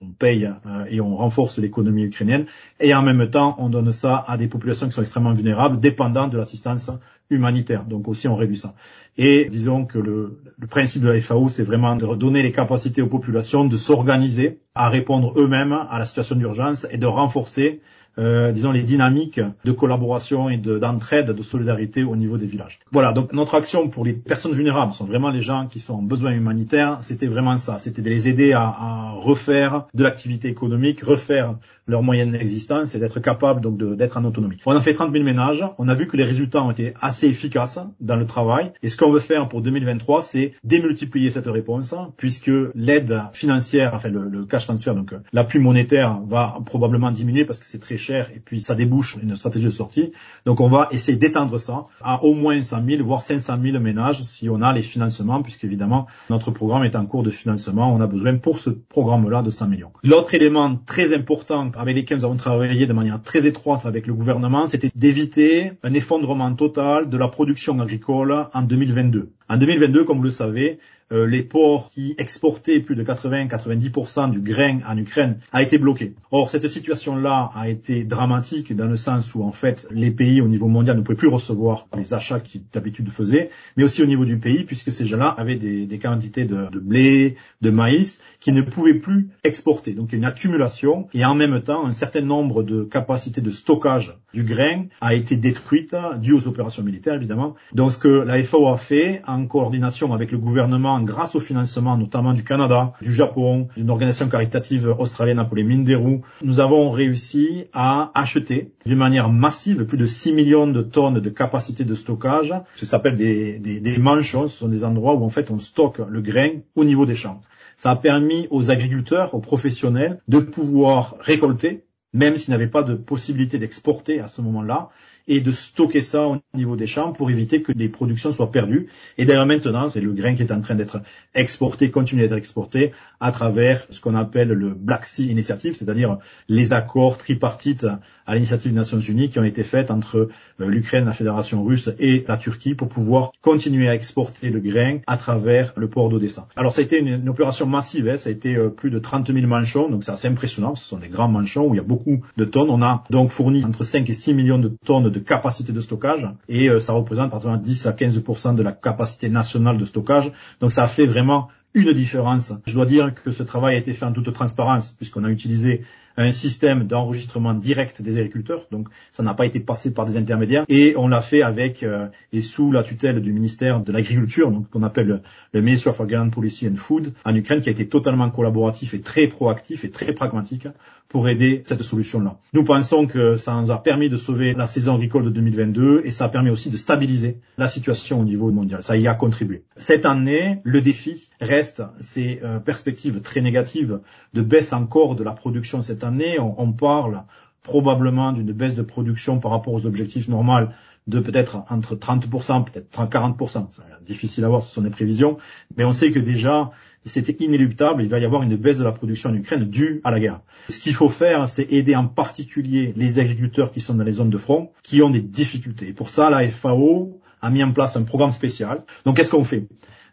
On 0.03 0.09
paye 0.09 0.45
euh, 0.67 0.85
et 0.91 1.01
on 1.01 1.17
renforce 1.17 1.59
l'économie 1.59 2.05
ukrainienne. 2.05 2.47
Et 2.81 2.95
en 2.95 3.03
même 3.03 3.31
temps, 3.31 3.57
on 3.59 3.69
donne 3.69 3.93
ça 3.93 4.25
à 4.27 4.37
des 4.37 4.49
populations 4.49 4.87
qui 4.87 4.93
sont 4.93 5.01
extrêmement 5.01 5.33
vulnérables, 5.33 5.79
dépendantes 5.79 6.31
de 6.31 6.37
l'assistance 6.37 6.91
humanitaire. 7.31 7.85
Donc 7.85 8.07
aussi 8.09 8.29
on 8.29 8.37
réduit 8.37 8.59
ça. 8.59 8.75
Et 9.17 9.47
disons 9.47 9.85
que 9.87 9.99
le, 9.99 10.41
le 10.59 10.67
principe 10.67 11.03
de 11.03 11.09
la 11.09 11.21
FAO, 11.21 11.49
c'est 11.49 11.65
vraiment 11.65 11.97
de 11.97 12.05
redonner 12.05 12.43
les 12.43 12.53
capacités 12.53 13.03
aux 13.03 13.09
populations 13.09 13.65
de 13.65 13.77
s'organiser, 13.77 14.61
à 14.75 14.89
répondre 14.89 15.33
eux-mêmes 15.37 15.73
à 15.73 15.99
la 15.99 16.07
situation 16.07 16.37
d'urgence 16.37 16.87
et 16.91 16.99
de 16.99 17.07
renforcer 17.07 17.81
euh, 18.19 18.53
disons, 18.53 18.73
les 18.73 18.83
dynamiques 18.83 19.41
de 19.65 19.73
collaboration 19.73 20.49
et 20.49 20.57
d'entraide, 20.57 21.31
de, 21.31 21.43
solidarité 21.43 22.03
au 22.03 22.17
niveau 22.17 22.39
des 22.39 22.47
villages. 22.47 22.81
Voilà, 22.91 23.13
donc 23.13 23.33
notre 23.33 23.55
action 23.55 23.89
pour 23.89 24.05
les 24.05 24.15
personnes 24.15 24.53
vulnérables 24.53 24.93
sont 24.93 25.05
vraiment 25.05 25.31
les 25.31 25.43
gens 25.43 25.67
qui 25.67 25.81
sont 25.81 25.95
en 25.95 26.03
besoin 26.03 26.33
humanitaire, 26.33 26.99
c'était 27.03 27.27
vraiment 27.27 27.59
ça, 27.59 27.79
c'était 27.79 28.03
de 28.03 28.11
les 28.11 28.29
aider 28.29 28.53
à, 28.53 28.63
à 28.63 29.13
refaire 29.13 29.87
de 29.95 30.03
l'activité 30.03 30.49
économique, 30.49 31.03
refaire 31.03 31.57
leurs 31.87 32.03
moyens 32.03 32.33
d'existence 32.33 32.95
et 32.95 32.99
d'être 32.99 33.21
capables 33.21 33.61
donc 33.61 33.79
d'être 33.97 34.17
en 34.17 34.25
autonomie. 34.25 34.57
On 34.67 34.77
a 34.77 34.81
fait 34.81 34.95
30 34.95 35.13
000 35.13 35.25
ménages, 35.25 35.65
on 35.79 35.89
a 35.89 35.95
vu 35.95 36.07
que 36.07 36.17
les 36.17 36.25
résultats 36.25 36.63
ont 36.63 36.71
été 36.71 36.95
assez 37.01 37.27
efficaces 37.27 37.79
dans 38.01 38.17
le 38.17 38.27
travail, 38.27 38.73
et 38.83 38.89
ce 38.89 38.97
qu'on 38.97 39.11
veut 39.11 39.21
faire 39.21 39.49
pour 39.49 39.63
2023, 39.63 40.23
c'est 40.23 40.53
démultiplier 40.65 41.31
cette 41.31 41.47
réponse, 41.47 41.95
puisque 42.17 42.51
l'aide 42.75 43.21
financière, 43.33 43.93
enfin 43.95 44.09
le, 44.09 44.45
cash 44.47 44.67
transfer, 44.67 44.95
donc 44.95 45.15
l'appui 45.33 45.59
monétaire 45.59 46.21
va 46.27 46.59
probablement 46.65 47.11
diminuer 47.11 47.45
parce 47.45 47.59
que 47.59 47.67
c'est 47.67 47.79
très 47.79 47.97
et 48.11 48.41
puis 48.45 48.61
ça 48.61 48.75
débouche 48.75 49.17
une 49.23 49.37
stratégie 49.37 49.67
de 49.67 49.71
sortie. 49.71 50.13
Donc 50.45 50.61
on 50.61 50.69
va 50.69 50.89
essayer 50.91 51.17
d'étendre 51.17 51.59
ça 51.59 51.87
à 52.03 52.23
au 52.25 52.35
moins 52.35 52.63
100 52.63 52.85
000, 52.87 53.05
voire 53.05 53.23
500 53.23 53.59
000 53.63 53.79
ménages 53.81 54.23
si 54.23 54.49
on 54.49 54.63
a 54.63 54.73
les 54.73 54.83
financements, 54.83 55.43
puisque 55.43 55.65
évidemment 55.65 56.07
notre 56.31 56.51
programme 56.51 56.85
est 56.85 56.97
en 56.97 57.07
cours 57.07 57.23
de 57.23 57.31
financement. 57.31 57.93
On 57.95 58.01
a 58.01 58.07
besoin 58.07 58.37
pour 58.37 58.59
ce 58.59 58.71
programme-là 58.71 59.43
de 59.43 59.51
100 59.51 59.69
millions. 59.69 59.93
L'autre 60.03 60.35
élément 60.35 60.77
très 60.87 61.15
important 61.15 61.71
avec 61.77 61.97
lequel 61.97 62.19
nous 62.19 62.25
avons 62.25 62.37
travaillé 62.37 62.87
de 62.87 62.93
manière 62.93 63.23
très 63.23 63.47
étroite 63.47 63.87
avec 63.87 64.07
le 64.07 64.15
gouvernement, 64.15 64.67
c'était 64.67 64.91
d'éviter 64.95 65.73
un 65.83 65.93
effondrement 65.95 66.53
total 66.55 67.09
de 67.09 67.17
la 67.17 67.29
production 67.29 67.79
agricole 67.81 68.49
en 68.53 68.63
2022. 68.63 69.33
En 69.49 69.59
2022, 69.59 70.05
comme 70.05 70.19
vous 70.19 70.25
le 70.25 70.31
savez, 70.31 70.79
euh, 71.13 71.25
les 71.25 71.43
ports 71.43 71.89
qui 71.89 72.17
exportaient 72.19 72.81
plus 72.81 72.97
de 72.97 73.05
80-90% 73.05 74.31
du 74.31 74.41
grain 74.41 74.81
en 74.89 74.97
Ukraine 74.97 75.39
a 75.53 75.63
été 75.63 75.79
bloqué. 75.79 76.15
Or, 76.33 76.51
cette 76.51 76.67
situation-là 76.67 77.51
a 77.55 77.69
été 77.69 78.03
dramatique 78.03 78.75
dans 78.75 78.89
le 78.89 78.97
sens 78.97 79.33
où, 79.37 79.45
en 79.45 79.53
fait, 79.53 79.87
les 79.93 80.11
pays 80.11 80.41
au 80.41 80.49
niveau 80.49 80.67
mondial 80.67 80.97
ne 80.97 81.03
pouvaient 81.03 81.17
plus 81.17 81.29
recevoir 81.29 81.87
les 81.97 82.13
achats 82.13 82.41
qu'ils 82.41 82.63
d'habitude 82.73 83.09
faisaient, 83.11 83.51
mais 83.77 83.85
aussi 83.85 84.03
au 84.03 84.07
niveau 84.07 84.25
du 84.25 84.41
pays, 84.41 84.65
puisque 84.65 84.91
ces 84.91 85.07
gens-là 85.07 85.29
avaient 85.29 85.55
des, 85.55 85.87
des 85.87 85.99
quantités 86.01 86.45
de, 86.45 86.69
de, 86.73 86.81
blé, 86.81 87.37
de 87.63 87.71
maïs, 87.71 88.21
qui 88.41 88.51
ne 88.51 88.63
pouvaient 88.63 88.95
plus 88.95 89.29
exporter. 89.45 89.93
Donc, 89.93 90.09
il 90.11 90.15
y 90.15 90.17
a 90.17 90.19
une 90.19 90.25
accumulation 90.25 91.07
et 91.15 91.25
en 91.25 91.37
même 91.37 91.63
temps, 91.63 91.87
un 91.87 91.93
certain 91.93 92.23
nombre 92.23 92.65
de 92.65 92.83
capacités 92.83 93.41
de 93.41 93.53
stockage 93.53 94.19
du 94.35 94.43
grain 94.43 94.87
a 95.01 95.15
été 95.15 95.37
détruite, 95.37 95.95
dû 96.21 96.33
aux 96.33 96.49
opérations 96.49 96.83
militaires, 96.83 97.15
évidemment. 97.15 97.55
Donc, 97.73 97.93
ce 97.93 97.99
que 97.99 98.09
la 98.09 98.43
FAO 98.43 98.67
a 98.67 98.77
fait, 98.77 99.23
coordination 99.45 100.15
avec 100.15 100.33
le 100.33 100.39
gouvernement 100.39 100.99
grâce 101.01 101.35
au 101.35 101.41
financement 101.41 101.99
notamment 101.99 102.33
du 102.33 102.45
Canada, 102.45 102.95
du 103.03 103.13
Japon, 103.13 103.69
d'une 103.77 103.91
organisation 103.91 104.29
caritative 104.29 104.95
australienne 104.99 105.39
appelée 105.39 105.65
Minderu, 105.65 106.23
nous 106.43 106.61
avons 106.61 106.91
réussi 106.91 107.67
à 107.75 108.11
acheter 108.15 108.73
d'une 108.87 108.97
manière 108.97 109.29
massive 109.29 109.85
plus 109.85 109.99
de 109.99 110.07
6 110.07 110.33
millions 110.33 110.67
de 110.67 110.83
tonnes 110.83 111.21
de 111.21 111.31
capacité 111.31 111.85
de 111.85 111.95
stockage. 111.95 112.55
Ça 112.77 112.87
s'appelle 112.87 113.17
des, 113.17 113.59
des, 113.59 113.81
des 113.81 113.99
manchons, 113.99 114.49
ce 114.49 114.57
sont 114.57 114.69
des 114.69 114.85
endroits 114.85 115.15
où 115.15 115.25
en 115.25 115.29
fait 115.29 115.51
on 115.51 115.59
stocke 115.59 116.01
le 116.09 116.23
grain 116.23 116.51
au 116.75 116.85
niveau 116.85 117.05
des 117.05 117.15
champs. 117.15 117.43
Ça 117.77 117.91
a 117.91 117.97
permis 117.97 118.47
aux 118.51 118.71
agriculteurs, 118.71 119.35
aux 119.35 119.41
professionnels 119.41 120.21
de 120.29 120.39
pouvoir 120.39 121.17
récolter 121.21 121.83
même 122.17 122.37
s'ils 122.39 122.53
n'avaient 122.53 122.67
pas 122.67 122.83
de 122.83 122.95
possibilité 122.95 123.59
d'exporter 123.59 124.21
à 124.21 124.29
ce 124.29 124.41
moment-là, 124.41 124.89
et 125.29 125.41
de 125.41 125.51
stocker 125.51 126.03
ça 126.03 126.27
au 126.27 126.39
niveau 126.55 126.77
des 126.77 126.87
champs 126.87 127.13
pour 127.13 127.31
éviter 127.31 127.63
que 127.63 127.73
les 127.73 127.89
productions 127.89 128.33
soient 128.33 128.51
perdues. 128.51 128.89
Et 129.19 129.25
d'ailleurs 129.25 129.47
maintenant, 129.47 129.91
c'est 129.91 130.01
le 130.01 130.13
grain 130.13 130.35
qui 130.35 130.43
est 130.43 130.53
en 130.53 130.61
train 130.61 130.75
d'être 130.75 131.01
exporté, 131.35 131.91
continue 131.91 132.23
d'être 132.23 132.37
exporté 132.37 132.93
à 133.21 133.33
travers 133.33 133.87
ce 133.91 134.01
qu'on 134.01 134.15
appelle 134.15 134.49
le 134.49 134.75
Black 134.75 135.07
Sea 135.07 135.27
Initiative, 135.27 135.75
c'est-à-dire 135.75 136.19
les 136.49 136.73
accords 136.73 137.19
tripartites 137.19 137.87
à 138.27 138.35
l'initiative 138.35 138.73
des 138.73 138.77
Nations 138.77 138.99
Unies 138.99 139.29
qui 139.29 139.39
ont 139.39 139.45
été 139.45 139.65
faits 139.65 139.91
entre 139.91 140.29
euh, 140.61 140.69
l'Ukraine, 140.69 141.05
la 141.05 141.13
Fédération 141.13 141.65
russe 141.65 141.91
et 141.99 142.25
la 142.27 142.37
Turquie 142.37 142.75
pour 142.75 142.89
pouvoir 142.89 143.33
continuer 143.41 143.89
à 143.89 143.95
exporter 143.95 144.51
le 144.51 144.61
grain 144.61 144.99
à 145.07 145.17
travers 145.17 145.73
le 145.77 145.89
port 145.89 146.09
d'Odessa. 146.09 146.49
Alors 146.57 146.75
ça 146.75 146.81
a 146.81 146.85
été 146.85 146.99
une, 146.99 147.29
opération 147.29 147.67
massive, 147.67 148.09
hein. 148.09 148.17
ça 148.17 148.29
a 148.29 148.33
été 148.33 148.57
euh, 148.57 148.69
plus 148.69 148.91
de 148.91 148.99
30 148.99 149.33
000 149.33 149.47
manchons, 149.47 149.89
donc 149.89 150.05
c'est 150.05 150.11
assez 150.11 150.29
impressionnant, 150.29 150.75
ce 150.75 150.87
sont 150.87 150.99
des 150.99 151.09
grands 151.09 151.29
manchons 151.29 151.67
où 151.67 151.75
il 151.75 151.77
y 151.77 151.81
a 151.81 151.85
beaucoup 151.85 152.23
de 152.37 152.45
tonnes. 152.45 152.71
On 152.71 152.83
a 152.83 153.05
donc 153.11 153.31
fourni 153.31 153.65
entre 153.65 153.85
5 153.85 154.09
et 154.09 154.15
6 154.15 154.35
millions 154.35 154.59
de 154.59 154.73
tonnes 154.85 155.11
de 155.17 155.25
capacité 155.25 155.73
de 155.73 155.81
stockage 155.81 156.29
et 156.49 156.69
euh, 156.69 156.79
ça 156.79 156.93
représente 156.93 157.31
pratiquement 157.31 157.57
10 157.57 157.87
à 157.87 157.93
15% 157.93 158.55
de 158.55 158.63
la 158.63 158.73
capacité 158.73 159.29
nationale 159.31 159.79
de 159.79 159.85
stockage. 159.85 160.31
Donc 160.61 160.73
ça 160.73 160.87
fait 160.89 161.07
vraiment 161.07 161.49
une 161.77 161.93
différence. 161.93 162.53
Je 162.67 162.73
dois 162.73 162.87
dire 162.87 163.15
que 163.15 163.31
ce 163.31 163.43
travail 163.43 163.77
a 163.77 163.79
été 163.79 163.93
fait 163.93 164.07
en 164.07 164.13
toute 164.13 164.33
transparence 164.33 164.93
puisqu'on 164.93 165.25
a 165.25 165.31
utilisé 165.31 165.83
un 166.17 166.33
système 166.33 166.87
d'enregistrement 166.87 167.55
direct 167.55 168.01
des 168.03 168.17
agriculteurs, 168.17 168.67
donc 168.71 168.89
ça 169.13 169.23
n'a 169.23 169.35
pas 169.35 169.47
été 169.47 169.61
passé 169.61 169.93
par 169.93 170.07
des 170.07 170.17
intermédiaires, 170.17 170.65
et 170.69 170.95
on 170.97 171.09
l'a 171.09 171.21
fait 171.21 171.43
avec 171.43 171.83
euh, 171.83 172.07
et 172.33 172.41
sous 172.41 172.73
la 172.73 172.83
tutelle 172.83 173.21
du 173.21 173.33
ministère 173.33 173.81
de 173.81 173.93
l'Agriculture, 173.93 174.51
donc 174.51 174.71
qu'on 174.71 174.83
appelle 174.83 175.21
le, 175.53 175.61
Ministry 175.61 175.91
of 175.91 176.01
Agrarian 176.01 176.31
Policy 176.31 176.69
and 176.69 176.77
Food 176.77 177.13
en 177.25 177.35
Ukraine, 177.35 177.61
qui 177.61 177.69
a 177.69 177.73
été 177.73 177.89
totalement 177.89 178.31
collaboratif 178.31 178.95
et 178.95 179.01
très 179.01 179.27
proactif 179.27 179.85
et 179.85 179.91
très 179.91 180.13
pragmatique 180.13 180.69
pour 181.09 181.29
aider 181.29 181.63
cette 181.67 181.83
solution-là. 181.83 182.39
Nous 182.53 182.65
pensons 182.65 183.07
que 183.07 183.37
ça 183.37 183.61
nous 183.61 183.71
a 183.71 183.83
permis 183.83 184.09
de 184.09 184.17
sauver 184.17 184.55
la 184.55 184.67
saison 184.67 184.95
agricole 184.95 185.25
de 185.25 185.31
2022 185.31 186.03
et 186.05 186.11
ça 186.11 186.25
a 186.25 186.29
permis 186.29 186.51
aussi 186.51 186.71
de 186.71 186.77
stabiliser 186.77 187.39
la 187.59 187.69
situation 187.69 188.21
au 188.21 188.25
niveau 188.25 188.51
mondial. 188.51 188.83
Ça 188.83 188.97
y 188.97 189.07
a 189.07 189.15
contribué. 189.15 189.65
Cette 189.77 190.07
année, 190.07 190.59
le 190.65 190.81
défi 190.81 191.31
reste 191.41 191.66
ces 192.01 192.41
euh, 192.43 192.59
perspectives 192.59 193.21
très 193.21 193.41
négatives 193.41 194.01
de 194.35 194.43
baisse 194.43 194.73
encore 194.73 195.15
de 195.15 195.25
la 195.25 195.33
production 195.33 195.83
cette 195.83 196.05
année. 196.05 196.39
On, 196.39 196.61
on 196.61 196.73
parle 196.73 197.23
probablement 197.63 198.33
d'une 198.33 198.53
baisse 198.53 198.75
de 198.75 198.83
production 198.83 199.39
par 199.41 199.51
rapport 199.51 199.73
aux 199.73 199.87
objectifs 199.87 200.29
normaux 200.29 200.69
de 201.07 201.21
peut-être 201.21 201.63
entre 201.71 201.95
30%, 201.95 202.65
peut-être 202.65 202.91
40%. 202.91 203.67
C'est 203.71 204.05
difficile 204.05 204.45
à 204.45 204.49
voir, 204.49 204.63
ce 204.63 204.73
sont 204.73 204.83
des 204.83 204.91
prévisions. 204.91 205.37
Mais 205.77 205.85
on 205.85 205.93
sait 205.93 206.11
que 206.11 206.19
déjà, 206.19 206.71
c'était 207.05 207.45
inéluctable, 207.45 208.03
il 208.03 208.09
va 208.09 208.19
y 208.19 208.25
avoir 208.25 208.43
une 208.43 208.57
baisse 208.57 208.79
de 208.79 208.85
la 208.85 208.93
production 208.93 209.31
en 209.31 209.35
Ukraine 209.35 209.65
due 209.65 210.01
à 210.03 210.11
la 210.11 210.19
guerre. 210.19 210.41
Ce 210.69 210.81
qu'il 210.81 210.95
faut 210.95 211.09
faire, 211.09 211.49
c'est 211.49 211.73
aider 211.73 211.95
en 211.95 212.07
particulier 212.07 212.93
les 212.97 213.19
agriculteurs 213.21 213.71
qui 213.71 213.81
sont 213.81 213.95
dans 213.95 214.05
les 214.05 214.13
zones 214.13 214.31
de 214.31 214.39
front, 214.39 214.73
qui 214.83 215.03
ont 215.03 215.11
des 215.11 215.21
difficultés. 215.21 215.89
Et 215.89 215.93
pour 215.93 216.11
ça, 216.11 216.29
la 216.29 216.49
FAO 216.49 217.21
a 217.41 217.51
mis 217.51 217.63
en 217.63 217.73
place 217.73 217.97
un 217.97 218.03
programme 218.03 218.33
spécial. 218.33 218.83
Donc 219.05 219.17
qu'est-ce 219.17 219.31
qu'on 219.31 219.45
fait? 219.45 219.69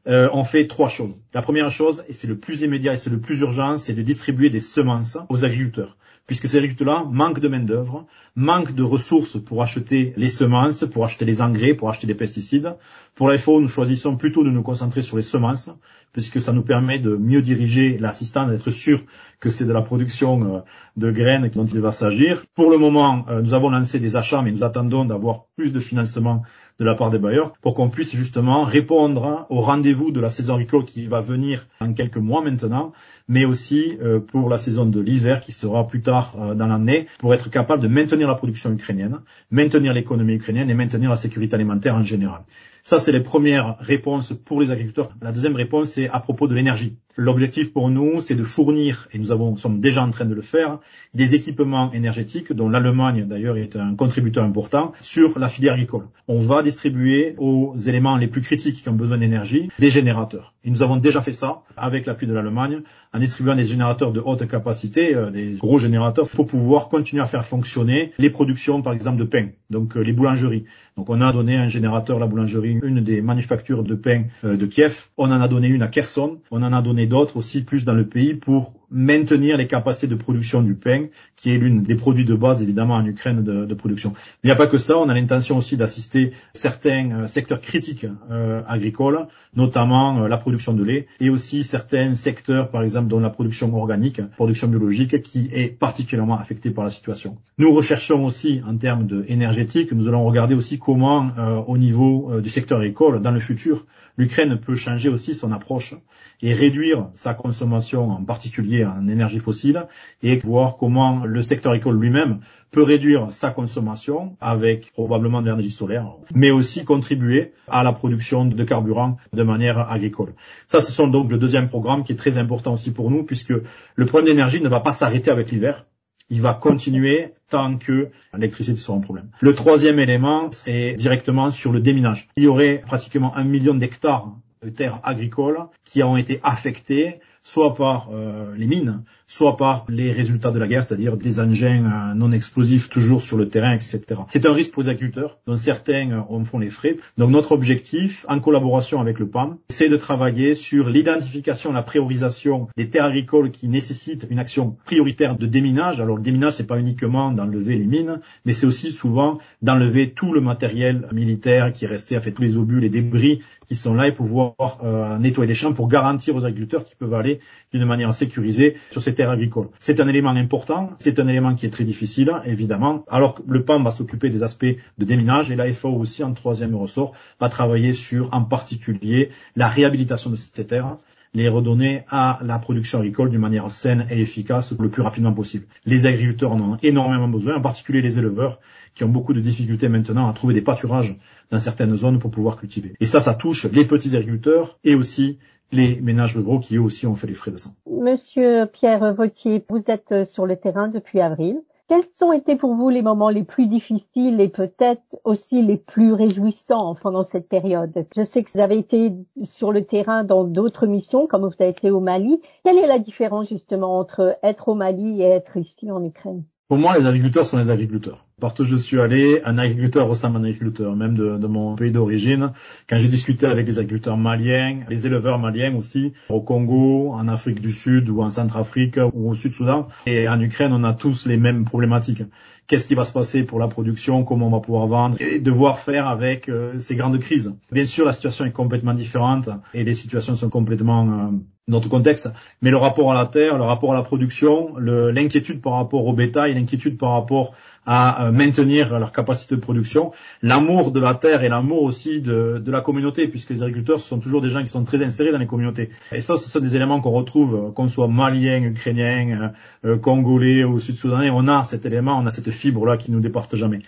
Euh, 0.07 0.29
on 0.33 0.43
fait 0.43 0.67
trois 0.67 0.89
choses. 0.89 1.21
La 1.33 1.41
première 1.41 1.71
chose, 1.71 2.03
et 2.09 2.13
c'est 2.13 2.27
le 2.27 2.37
plus 2.37 2.61
immédiat 2.61 2.93
et 2.93 2.97
c'est 2.97 3.09
le 3.09 3.19
plus 3.19 3.39
urgent, 3.39 3.77
c'est 3.77 3.93
de 3.93 4.01
distribuer 4.01 4.49
des 4.49 4.59
semences 4.59 5.17
aux 5.29 5.45
agriculteurs, 5.45 5.97
puisque 6.25 6.47
ces 6.47 6.57
agriculteurs-là 6.57 7.05
manquent 7.11 7.39
de 7.39 7.47
main-d'œuvre, 7.47 8.05
manquent 8.35 8.73
de 8.73 8.83
ressources 8.83 9.37
pour 9.37 9.61
acheter 9.61 10.13
les 10.15 10.29
semences, 10.29 10.85
pour 10.85 11.03
acheter 11.03 11.25
les 11.25 11.41
engrais, 11.41 11.73
pour 11.73 11.89
acheter 11.89 12.07
des 12.07 12.15
pesticides. 12.15 12.75
Pour 13.15 13.27
la 13.29 13.37
nous 13.37 13.67
choisissons 13.67 14.15
plutôt 14.15 14.43
de 14.43 14.49
nous 14.49 14.63
concentrer 14.63 15.03
sur 15.03 15.17
les 15.17 15.21
semences, 15.21 15.69
puisque 16.13 16.39
ça 16.39 16.51
nous 16.51 16.63
permet 16.63 16.97
de 16.97 17.15
mieux 17.15 17.41
diriger 17.41 17.97
l'assistant, 17.99 18.47
d'être 18.47 18.71
sûr 18.71 19.01
que 19.39 19.49
c'est 19.49 19.65
de 19.65 19.73
la 19.73 19.81
production 19.81 20.55
euh, 20.55 20.59
de 20.97 21.11
graines 21.11 21.47
dont 21.49 21.65
il 21.65 21.79
va 21.79 21.91
s'agir. 21.91 22.43
Pour 22.55 22.71
le 22.71 22.77
moment, 22.77 23.25
euh, 23.29 23.41
nous 23.41 23.53
avons 23.53 23.69
lancé 23.69 23.99
des 23.99 24.15
achats, 24.15 24.41
mais 24.41 24.51
nous 24.51 24.63
attendons 24.63 25.05
d'avoir 25.05 25.45
plus 25.55 25.73
de 25.73 25.79
financement 25.79 26.41
de 26.79 26.85
la 26.85 26.95
part 26.95 27.11
des 27.11 27.19
bailleurs 27.19 27.53
pour 27.61 27.75
qu'on 27.75 27.89
puisse 27.89 28.15
justement 28.15 28.63
répondre 28.63 29.45
au 29.49 29.61
rendez-vous 29.61 30.09
de 30.09 30.19
la 30.19 30.31
saison 30.31 30.55
agricole 30.55 30.85
qui 30.85 31.05
va 31.05 31.21
venir 31.21 31.67
en 31.79 31.93
quelques 31.93 32.17
mois 32.17 32.41
maintenant, 32.41 32.93
mais 33.27 33.45
aussi 33.45 33.97
euh, 34.01 34.19
pour 34.19 34.49
la 34.49 34.57
saison 34.57 34.85
de 34.85 34.99
l'hiver 34.99 35.39
qui 35.39 35.51
sera 35.51 35.87
plus 35.87 36.01
tard 36.01 36.12
euh, 36.13 36.55
dans 36.55 36.67
l'année 36.67 37.07
pour 37.19 37.33
être 37.33 37.49
capable 37.49 37.81
de 37.81 37.87
maintenir 37.87 38.27
la 38.27 38.35
production 38.35 38.71
ukrainienne, 38.71 39.19
maintenir 39.51 39.93
l'économie 39.93 40.35
ukrainienne 40.35 40.69
et 40.69 40.73
maintenir 40.73 41.09
la 41.09 41.17
sécurité 41.17 41.55
alimentaire 41.55 41.95
en 41.95 42.03
général. 42.03 42.41
Ça, 42.85 42.99
c'est 42.99 43.13
les 43.13 43.21
premières 43.21 43.77
réponses 43.79 44.33
pour 44.33 44.59
les 44.59 44.69
agriculteurs. 44.69 45.15
La 45.21 45.31
deuxième 45.31 45.55
réponse, 45.55 45.91
c'est 45.91 46.09
à 46.09 46.19
propos 46.19 46.49
de 46.49 46.53
l'énergie. 46.53 46.97
L'objectif 47.15 47.71
pour 47.71 47.89
nous, 47.89 48.19
c'est 48.19 48.35
de 48.35 48.43
fournir, 48.43 49.07
et 49.13 49.19
nous 49.19 49.31
avons, 49.31 49.55
sommes 49.55 49.79
déjà 49.79 50.03
en 50.03 50.09
train 50.09 50.25
de 50.25 50.33
le 50.33 50.41
faire, 50.41 50.79
des 51.13 51.35
équipements 51.35 51.93
énergétiques, 51.93 52.51
dont 52.51 52.67
l'Allemagne 52.67 53.25
d'ailleurs 53.25 53.55
est 53.55 53.75
un 53.77 53.95
contributeur 53.95 54.43
important, 54.43 54.91
sur 55.01 55.39
la 55.39 55.47
filière 55.47 55.73
agricole. 55.73 56.07
On 56.27 56.39
va 56.39 56.61
distribuer 56.61 57.35
aux 57.37 57.77
éléments 57.77 58.17
les 58.17 58.27
plus 58.27 58.41
critiques 58.41 58.81
qui 58.81 58.89
ont 58.89 58.93
besoin 58.93 59.19
d'énergie 59.19 59.69
des 59.79 59.91
générateurs. 59.91 60.53
Et 60.65 60.71
nous 60.71 60.81
avons 60.81 60.97
déjà 60.97 61.21
fait 61.21 61.33
ça 61.33 61.61
avec 61.77 62.07
l'appui 62.07 62.25
de 62.25 62.33
l'Allemagne, 62.33 62.81
en 63.13 63.19
distribuant 63.19 63.55
des 63.55 63.65
générateurs 63.65 64.11
de 64.11 64.19
haute 64.19 64.47
capacité, 64.47 65.13
euh, 65.13 65.29
des 65.29 65.51
gros 65.53 65.77
générateurs, 65.77 66.29
pour 66.29 66.47
pouvoir 66.47 66.89
continuer 66.89 67.21
à 67.21 67.27
faire 67.27 67.45
fonctionner 67.45 68.11
les 68.17 68.31
productions, 68.31 68.81
par 68.81 68.93
exemple, 68.93 69.19
de 69.19 69.25
pain, 69.25 69.49
donc 69.69 69.95
euh, 69.95 70.01
les 70.01 70.13
boulangeries. 70.13 70.65
Donc 70.97 71.09
on 71.09 71.21
a 71.21 71.31
donné 71.31 71.55
un 71.57 71.67
générateur 71.67 72.17
à 72.17 72.19
la 72.19 72.27
boulangerie, 72.27 72.72
une 72.81 73.01
des 73.01 73.21
manufactures 73.21 73.83
de 73.83 73.95
pain 73.95 74.23
euh, 74.43 74.57
de 74.57 74.65
Kiev. 74.65 75.09
On 75.17 75.31
en 75.31 75.41
a 75.41 75.47
donné 75.47 75.67
une 75.67 75.81
à 75.81 75.87
Kherson. 75.87 76.39
On 76.51 76.63
en 76.63 76.73
a 76.73 76.81
donné 76.81 77.07
d'autres 77.07 77.37
aussi 77.37 77.63
plus 77.63 77.85
dans 77.85 77.93
le 77.93 78.07
pays 78.07 78.33
pour 78.33 78.73
maintenir 78.93 79.57
les 79.57 79.67
capacités 79.67 80.07
de 80.07 80.15
production 80.15 80.61
du 80.61 80.75
pain, 80.75 81.07
qui 81.35 81.51
est 81.51 81.57
l'une 81.57 81.81
des 81.81 81.95
produits 81.95 82.25
de 82.25 82.35
base 82.35 82.61
évidemment 82.61 82.95
en 82.95 83.05
Ukraine 83.05 83.43
de, 83.43 83.65
de 83.65 83.73
production. 83.73 84.13
Il 84.43 84.47
n'y 84.47 84.51
a 84.51 84.55
pas 84.55 84.67
que 84.67 84.77
ça, 84.77 84.97
on 84.97 85.09
a 85.09 85.13
l'intention 85.13 85.57
aussi 85.57 85.75
d'assister 85.75 86.31
certains 86.53 87.11
euh, 87.11 87.27
secteurs 87.27 87.59
critiques 87.59 88.05
euh, 88.31 88.61
agricoles, 88.67 89.27
notamment 89.55 90.23
euh, 90.23 90.27
la 90.27 90.37
production 90.37 90.73
de 90.73 90.83
lait, 90.83 91.07
et 91.19 91.29
aussi 91.29 91.63
certains 91.63 92.15
secteurs, 92.15 92.69
par 92.69 92.83
exemple, 92.83 93.07
dont 93.07 93.19
la 93.19 93.31
production 93.31 93.75
organique, 93.75 94.21
production 94.35 94.67
biologique, 94.67 95.21
qui 95.23 95.49
est 95.51 95.69
particulièrement 95.69 96.37
affectée 96.37 96.69
par 96.69 96.83
la 96.83 96.91
situation. 96.91 97.37
Nous 97.57 97.73
recherchons 97.73 98.23
aussi 98.25 98.61
en 98.67 98.77
termes 98.77 99.07
de 99.07 99.25
énergétique, 99.27 99.91
nous 99.91 100.07
allons 100.07 100.23
regarder 100.23 100.53
aussi 100.53 100.77
comment, 100.77 101.31
au 101.67 101.77
niveau 101.77 102.31
du 102.41 102.49
secteur 102.49 102.79
agricole, 102.79 103.21
dans 103.21 103.31
le 103.31 103.39
futur, 103.39 103.85
l'Ukraine 104.17 104.57
peut 104.57 104.75
changer 104.75 105.09
aussi 105.09 105.33
son 105.33 105.51
approche 105.51 105.95
et 106.41 106.53
réduire 106.53 107.09
sa 107.15 107.33
consommation, 107.33 108.11
en 108.11 108.23
particulier 108.23 108.82
en 108.85 109.07
énergie 109.07 109.39
fossile, 109.39 109.87
et 110.21 110.37
voir 110.37 110.77
comment 110.77 111.25
le 111.25 111.41
secteur 111.41 111.71
agricole 111.71 111.99
lui-même 111.99 112.39
peut 112.71 112.83
réduire 112.83 113.31
sa 113.31 113.51
consommation 113.51 114.35
avec 114.41 114.91
probablement 114.93 115.41
de 115.41 115.47
l'énergie 115.47 115.71
solaire, 115.71 116.07
mais 116.33 116.51
aussi 116.51 116.83
contribuer 116.83 117.51
à 117.67 117.83
la 117.83 117.93
production 117.93 118.45
de 118.45 118.63
carburant 118.63 119.17
de 119.31 119.43
manière 119.43 119.91
agricole. 119.91 120.33
Ça, 120.67 120.81
ce 120.81 120.91
sont 120.91 121.07
donc 121.07 121.31
le 121.31 121.37
deuxième 121.37 121.69
programme 121.69 122.03
qui 122.03 122.13
est 122.13 122.17
très 122.17 122.37
important 122.37 122.73
aussi 122.73 122.91
pour 122.91 123.11
nous, 123.11 123.23
puisque 123.23 123.53
le 123.95 124.05
problème 124.05 124.33
d'énergie 124.33 124.61
ne 124.61 124.69
va 124.69 124.79
pas 124.79 124.91
s'arrêter 124.91 125.31
avec 125.31 125.51
l'hiver. 125.51 125.85
Il 126.29 126.41
va 126.41 126.53
continuer 126.53 127.33
tant 127.49 127.77
que 127.77 128.09
l'électricité 128.33 128.77
sera 128.79 128.97
un 128.97 129.01
problème. 129.01 129.29
Le 129.39 129.53
troisième 129.53 129.99
élément 129.99 130.49
est 130.65 130.95
directement 130.95 131.51
sur 131.51 131.71
le 131.71 131.79
déminage. 131.79 132.29
Il 132.37 132.43
y 132.43 132.47
aurait 132.47 132.81
pratiquement 132.85 133.35
un 133.35 133.43
million 133.43 133.75
d'hectares 133.75 134.33
de 134.63 134.69
terres 134.69 134.99
agricoles 135.03 135.59
qui 135.83 136.01
ont 136.01 136.17
été 136.17 136.39
affectées 136.43 137.19
soit 137.43 137.75
par 137.75 138.09
euh, 138.13 138.55
les 138.57 138.67
mines, 138.67 139.03
soit 139.27 139.57
par 139.57 139.85
les 139.89 140.11
résultats 140.11 140.51
de 140.51 140.59
la 140.59 140.67
guerre, 140.67 140.83
c'est-à-dire 140.83 141.17
des 141.17 141.41
engins 141.41 141.85
euh, 141.85 142.13
non 142.15 142.31
explosifs 142.31 142.89
toujours 142.89 143.21
sur 143.21 143.37
le 143.37 143.49
terrain, 143.49 143.73
etc. 143.73 144.01
C'est 144.29 144.45
un 144.45 144.53
risque 144.53 144.71
pour 144.71 144.83
les 144.83 144.89
agriculteurs, 144.89 145.37
dont 145.45 145.57
certains 145.57 146.11
euh, 146.11 146.21
en 146.29 146.45
font 146.45 146.57
les 146.57 146.69
frais. 146.69 146.95
Donc 147.17 147.31
notre 147.31 147.51
objectif, 147.51 148.25
en 148.29 148.39
collaboration 148.39 149.01
avec 149.01 149.19
le 149.19 149.27
PAM, 149.27 149.57
c'est 149.67 149.89
de 149.89 149.97
travailler 149.97 150.55
sur 150.55 150.89
l'identification, 150.89 151.73
la 151.73 151.83
priorisation 151.83 152.69
des 152.77 152.89
terres 152.89 153.05
agricoles 153.05 153.51
qui 153.51 153.67
nécessitent 153.67 154.25
une 154.29 154.39
action 154.39 154.77
prioritaire 154.85 155.37
de 155.37 155.45
déminage. 155.45 155.99
Alors 155.99 156.15
le 156.15 156.23
déminage, 156.23 156.53
c'est 156.53 156.67
pas 156.67 156.79
uniquement 156.79 157.31
d'enlever 157.31 157.75
les 157.77 157.87
mines, 157.87 158.21
mais 158.45 158.53
c'est 158.53 158.65
aussi 158.65 158.91
souvent 158.91 159.39
d'enlever 159.61 160.11
tout 160.11 160.33
le 160.33 160.39
matériel 160.39 161.07
militaire 161.11 161.73
qui 161.73 161.83
est 161.83 161.89
resté, 161.89 162.15
à 162.15 162.21
fait 162.21 162.31
tous 162.31 162.41
les 162.41 162.55
obus, 162.55 162.79
les 162.79 162.89
débris 162.89 163.41
qui 163.65 163.75
sont 163.75 163.93
là 163.93 164.07
et 164.07 164.11
pouvoir 164.11 164.53
euh, 164.83 165.17
nettoyer 165.17 165.47
les 165.47 165.55
champs 165.55 165.73
pour 165.73 165.87
garantir 165.87 166.35
aux 166.35 166.45
agriculteurs 166.45 166.83
qu'ils 166.83 166.97
peuvent 166.97 167.13
aller 167.13 167.32
d'une 167.73 167.85
manière 167.85 168.13
sécurisée 168.13 168.77
sur 168.91 169.01
ces 169.01 169.13
terres 169.13 169.29
agricoles. 169.29 169.69
C'est 169.79 169.99
un 169.99 170.07
élément 170.07 170.31
important, 170.31 170.91
c'est 170.99 171.19
un 171.19 171.27
élément 171.27 171.55
qui 171.55 171.65
est 171.65 171.69
très 171.69 171.83
difficile, 171.83 172.31
évidemment, 172.45 173.03
alors 173.09 173.35
que 173.35 173.41
le 173.47 173.63
PAM 173.63 173.83
va 173.83 173.91
s'occuper 173.91 174.29
des 174.29 174.43
aspects 174.43 174.65
de 174.97 175.05
déminage 175.05 175.51
et 175.51 175.55
l'AFO 175.55 175.89
aussi, 175.89 176.23
en 176.23 176.33
troisième 176.33 176.75
ressort, 176.75 177.13
va 177.39 177.49
travailler 177.49 177.93
sur, 177.93 178.29
en 178.33 178.43
particulier, 178.43 179.29
la 179.55 179.67
réhabilitation 179.67 180.29
de 180.29 180.35
ces 180.35 180.65
terres, 180.65 180.97
les 181.33 181.49
redonner 181.49 182.03
à 182.09 182.39
la 182.43 182.59
production 182.59 182.99
agricole 182.99 183.29
d'une 183.29 183.39
manière 183.39 183.69
saine 183.71 184.05
et 184.09 184.21
efficace 184.21 184.73
le 184.77 184.89
plus 184.89 185.01
rapidement 185.01 185.33
possible. 185.33 185.65
Les 185.85 186.05
agriculteurs 186.05 186.51
en 186.51 186.59
ont 186.59 186.77
énormément 186.83 187.27
besoin, 187.27 187.55
en 187.55 187.61
particulier 187.61 188.01
les 188.01 188.19
éleveurs, 188.19 188.59
qui 188.95 189.03
ont 189.03 189.09
beaucoup 189.09 189.33
de 189.33 189.39
difficultés 189.39 189.89
maintenant 189.89 190.27
à 190.29 190.33
trouver 190.33 190.53
des 190.53 190.61
pâturages 190.61 191.15
dans 191.49 191.59
certaines 191.59 191.95
zones 191.95 192.19
pour 192.19 192.31
pouvoir 192.31 192.57
cultiver. 192.57 192.93
Et 192.99 193.05
ça, 193.05 193.19
ça 193.19 193.33
touche 193.33 193.65
les 193.65 193.85
petits 193.85 194.15
agriculteurs 194.15 194.77
et 194.83 194.95
aussi 194.95 195.39
les 195.71 195.99
ménages 196.01 196.37
gros 196.37 196.59
qui 196.59 196.75
eux 196.75 196.81
aussi 196.81 197.07
ont 197.07 197.15
fait 197.15 197.27
les 197.27 197.33
frais 197.33 197.51
de 197.51 197.57
sang. 197.57 197.73
Monsieur 197.89 198.67
Pierre 198.67 199.13
Vautier, 199.13 199.63
vous 199.69 199.83
êtes 199.87 200.25
sur 200.29 200.45
le 200.45 200.55
terrain 200.55 200.87
depuis 200.87 201.19
avril. 201.19 201.57
Quels 201.87 202.03
ont 202.21 202.33
été 202.33 202.57
pour 202.57 202.75
vous 202.75 202.89
les 202.89 203.01
moments 203.01 203.29
les 203.29 203.45
plus 203.45 203.67
difficiles 203.67 204.41
et 204.41 204.49
peut-être 204.49 205.17
aussi 205.23 205.61
les 205.61 205.77
plus 205.77 206.11
réjouissants 206.11 206.95
pendant 206.95 207.23
cette 207.23 207.47
période? 207.47 208.05
Je 208.15 208.23
sais 208.25 208.43
que 208.43 208.51
vous 208.51 208.59
avez 208.59 208.77
été 208.79 209.13
sur 209.43 209.71
le 209.71 209.85
terrain 209.85 210.25
dans 210.25 210.43
d'autres 210.43 210.87
missions, 210.87 211.25
comme 211.25 211.45
vous 211.45 211.53
avez 211.59 211.69
été 211.69 211.89
au 211.89 212.01
Mali. 212.01 212.41
Quelle 212.65 212.79
est 212.79 212.87
la 212.87 212.99
différence 212.99 213.47
justement 213.47 213.97
entre 213.97 214.37
être 214.43 214.67
au 214.67 214.75
Mali 214.75 215.21
et 215.21 215.25
être 215.25 215.55
ici 215.55 215.89
en 215.89 216.03
Ukraine? 216.03 216.43
Pour 216.69 216.77
moi, 216.77 216.97
les 216.97 217.05
agriculteurs 217.05 217.45
sont 217.45 217.57
les 217.57 217.69
agriculteurs. 217.69 218.25
Partout 218.39 218.63
où 218.63 218.65
je 218.65 218.77
suis 218.77 218.99
allé, 218.99 219.41
un 219.43 219.57
agriculteur 219.57 220.07
ressemble 220.07 220.37
à 220.37 220.39
un 220.39 220.43
agriculteur, 220.45 220.95
même 220.95 221.13
de, 221.13 221.37
de 221.37 221.47
mon 221.47 221.75
pays 221.75 221.91
d'origine. 221.91 222.51
Quand 222.89 222.97
j'ai 222.97 223.09
discuté 223.09 223.45
avec 223.45 223.67
les 223.67 223.79
agriculteurs 223.79 224.17
maliens, 224.17 224.79
les 224.89 225.05
éleveurs 225.05 225.39
maliens 225.39 225.75
aussi, 225.75 226.13
au 226.29 226.41
Congo, 226.41 227.11
en 227.11 227.27
Afrique 227.27 227.59
du 227.59 227.71
Sud 227.71 228.09
ou 228.09 228.21
en 228.21 228.29
Centrafrique 228.29 228.97
ou 229.13 229.29
au 229.29 229.35
Sud-Soudan, 229.35 229.89
et 230.05 230.27
en 230.29 230.39
Ukraine, 230.39 230.71
on 230.73 230.83
a 230.85 230.93
tous 230.93 231.25
les 231.25 231.37
mêmes 231.37 231.65
problématiques. 231.65 232.23
Qu'est-ce 232.67 232.85
qui 232.85 232.95
va 232.95 233.05
se 233.05 233.11
passer 233.11 233.43
pour 233.43 233.59
la 233.59 233.67
production, 233.67 234.23
comment 234.23 234.47
on 234.47 234.51
va 234.51 234.59
pouvoir 234.59 234.87
vendre, 234.87 235.17
et 235.21 235.39
devoir 235.39 235.79
faire 235.79 236.07
avec 236.07 236.49
euh, 236.49 236.79
ces 236.79 236.95
grandes 236.95 237.19
crises. 237.19 237.53
Bien 237.71 237.85
sûr, 237.85 238.05
la 238.05 238.13
situation 238.13 238.45
est 238.45 238.51
complètement 238.51 238.93
différente 238.93 239.49
et 239.73 239.83
les 239.83 239.95
situations 239.95 240.35
sont 240.35 240.49
complètement 240.49 241.03
euh, 241.03 241.37
notre 241.67 241.87
contexte, 241.87 242.29
mais 242.61 242.71
le 242.71 242.77
rapport 242.77 243.11
à 243.11 243.15
la 243.15 243.25
terre, 243.25 243.57
le 243.57 243.63
rapport 243.63 243.93
à 243.93 243.95
la 243.95 244.03
production, 244.03 244.75
l'inquiétude 244.77 245.61
par 245.61 245.73
rapport 245.73 246.05
au 246.05 246.11
bétail, 246.11 246.53
l'inquiétude 246.53 246.97
par 246.97 247.11
rapport 247.13 247.53
à 247.85 248.25
euh, 248.25 248.31
maintenir 248.31 248.97
leur 248.99 249.13
capacité 249.13 249.55
de 249.55 249.61
production, 249.61 250.11
l'amour 250.41 250.91
de 250.91 250.99
la 250.99 251.15
terre 251.15 251.43
et 251.43 251.49
l'amour 251.49 251.83
aussi 251.83 252.19
de, 252.19 252.61
de, 252.63 252.71
la 252.71 252.81
communauté, 252.81 253.27
puisque 253.29 253.51
les 253.51 253.63
agriculteurs 253.63 254.01
ce 254.01 254.07
sont 254.07 254.19
toujours 254.19 254.41
des 254.41 254.49
gens 254.49 254.61
qui 254.61 254.67
sont 254.67 254.83
très 254.83 255.03
insérés 255.03 255.31
dans 255.31 255.37
les 255.37 255.47
communautés. 255.47 255.89
Et 256.11 256.21
ça, 256.21 256.37
ce 256.37 256.49
sont 256.49 256.59
des 256.59 256.75
éléments 256.75 256.99
qu'on 256.99 257.11
retrouve, 257.11 257.55
euh, 257.55 257.71
qu'on 257.71 257.87
soit 257.87 258.09
malien, 258.09 258.61
ukrainien, 258.63 259.53
euh, 259.85 259.97
congolais 259.97 260.65
ou 260.65 260.79
sud-soudanais, 260.81 261.29
on 261.29 261.47
a 261.47 261.63
cet 261.63 261.85
élément, 261.85 262.17
on 262.17 262.25
a 262.25 262.31
cette 262.31 262.51
fibre-là 262.53 262.97
qui 262.97 263.11
nous 263.11 263.19
déporte 263.19 263.55
jamais. 263.55 263.81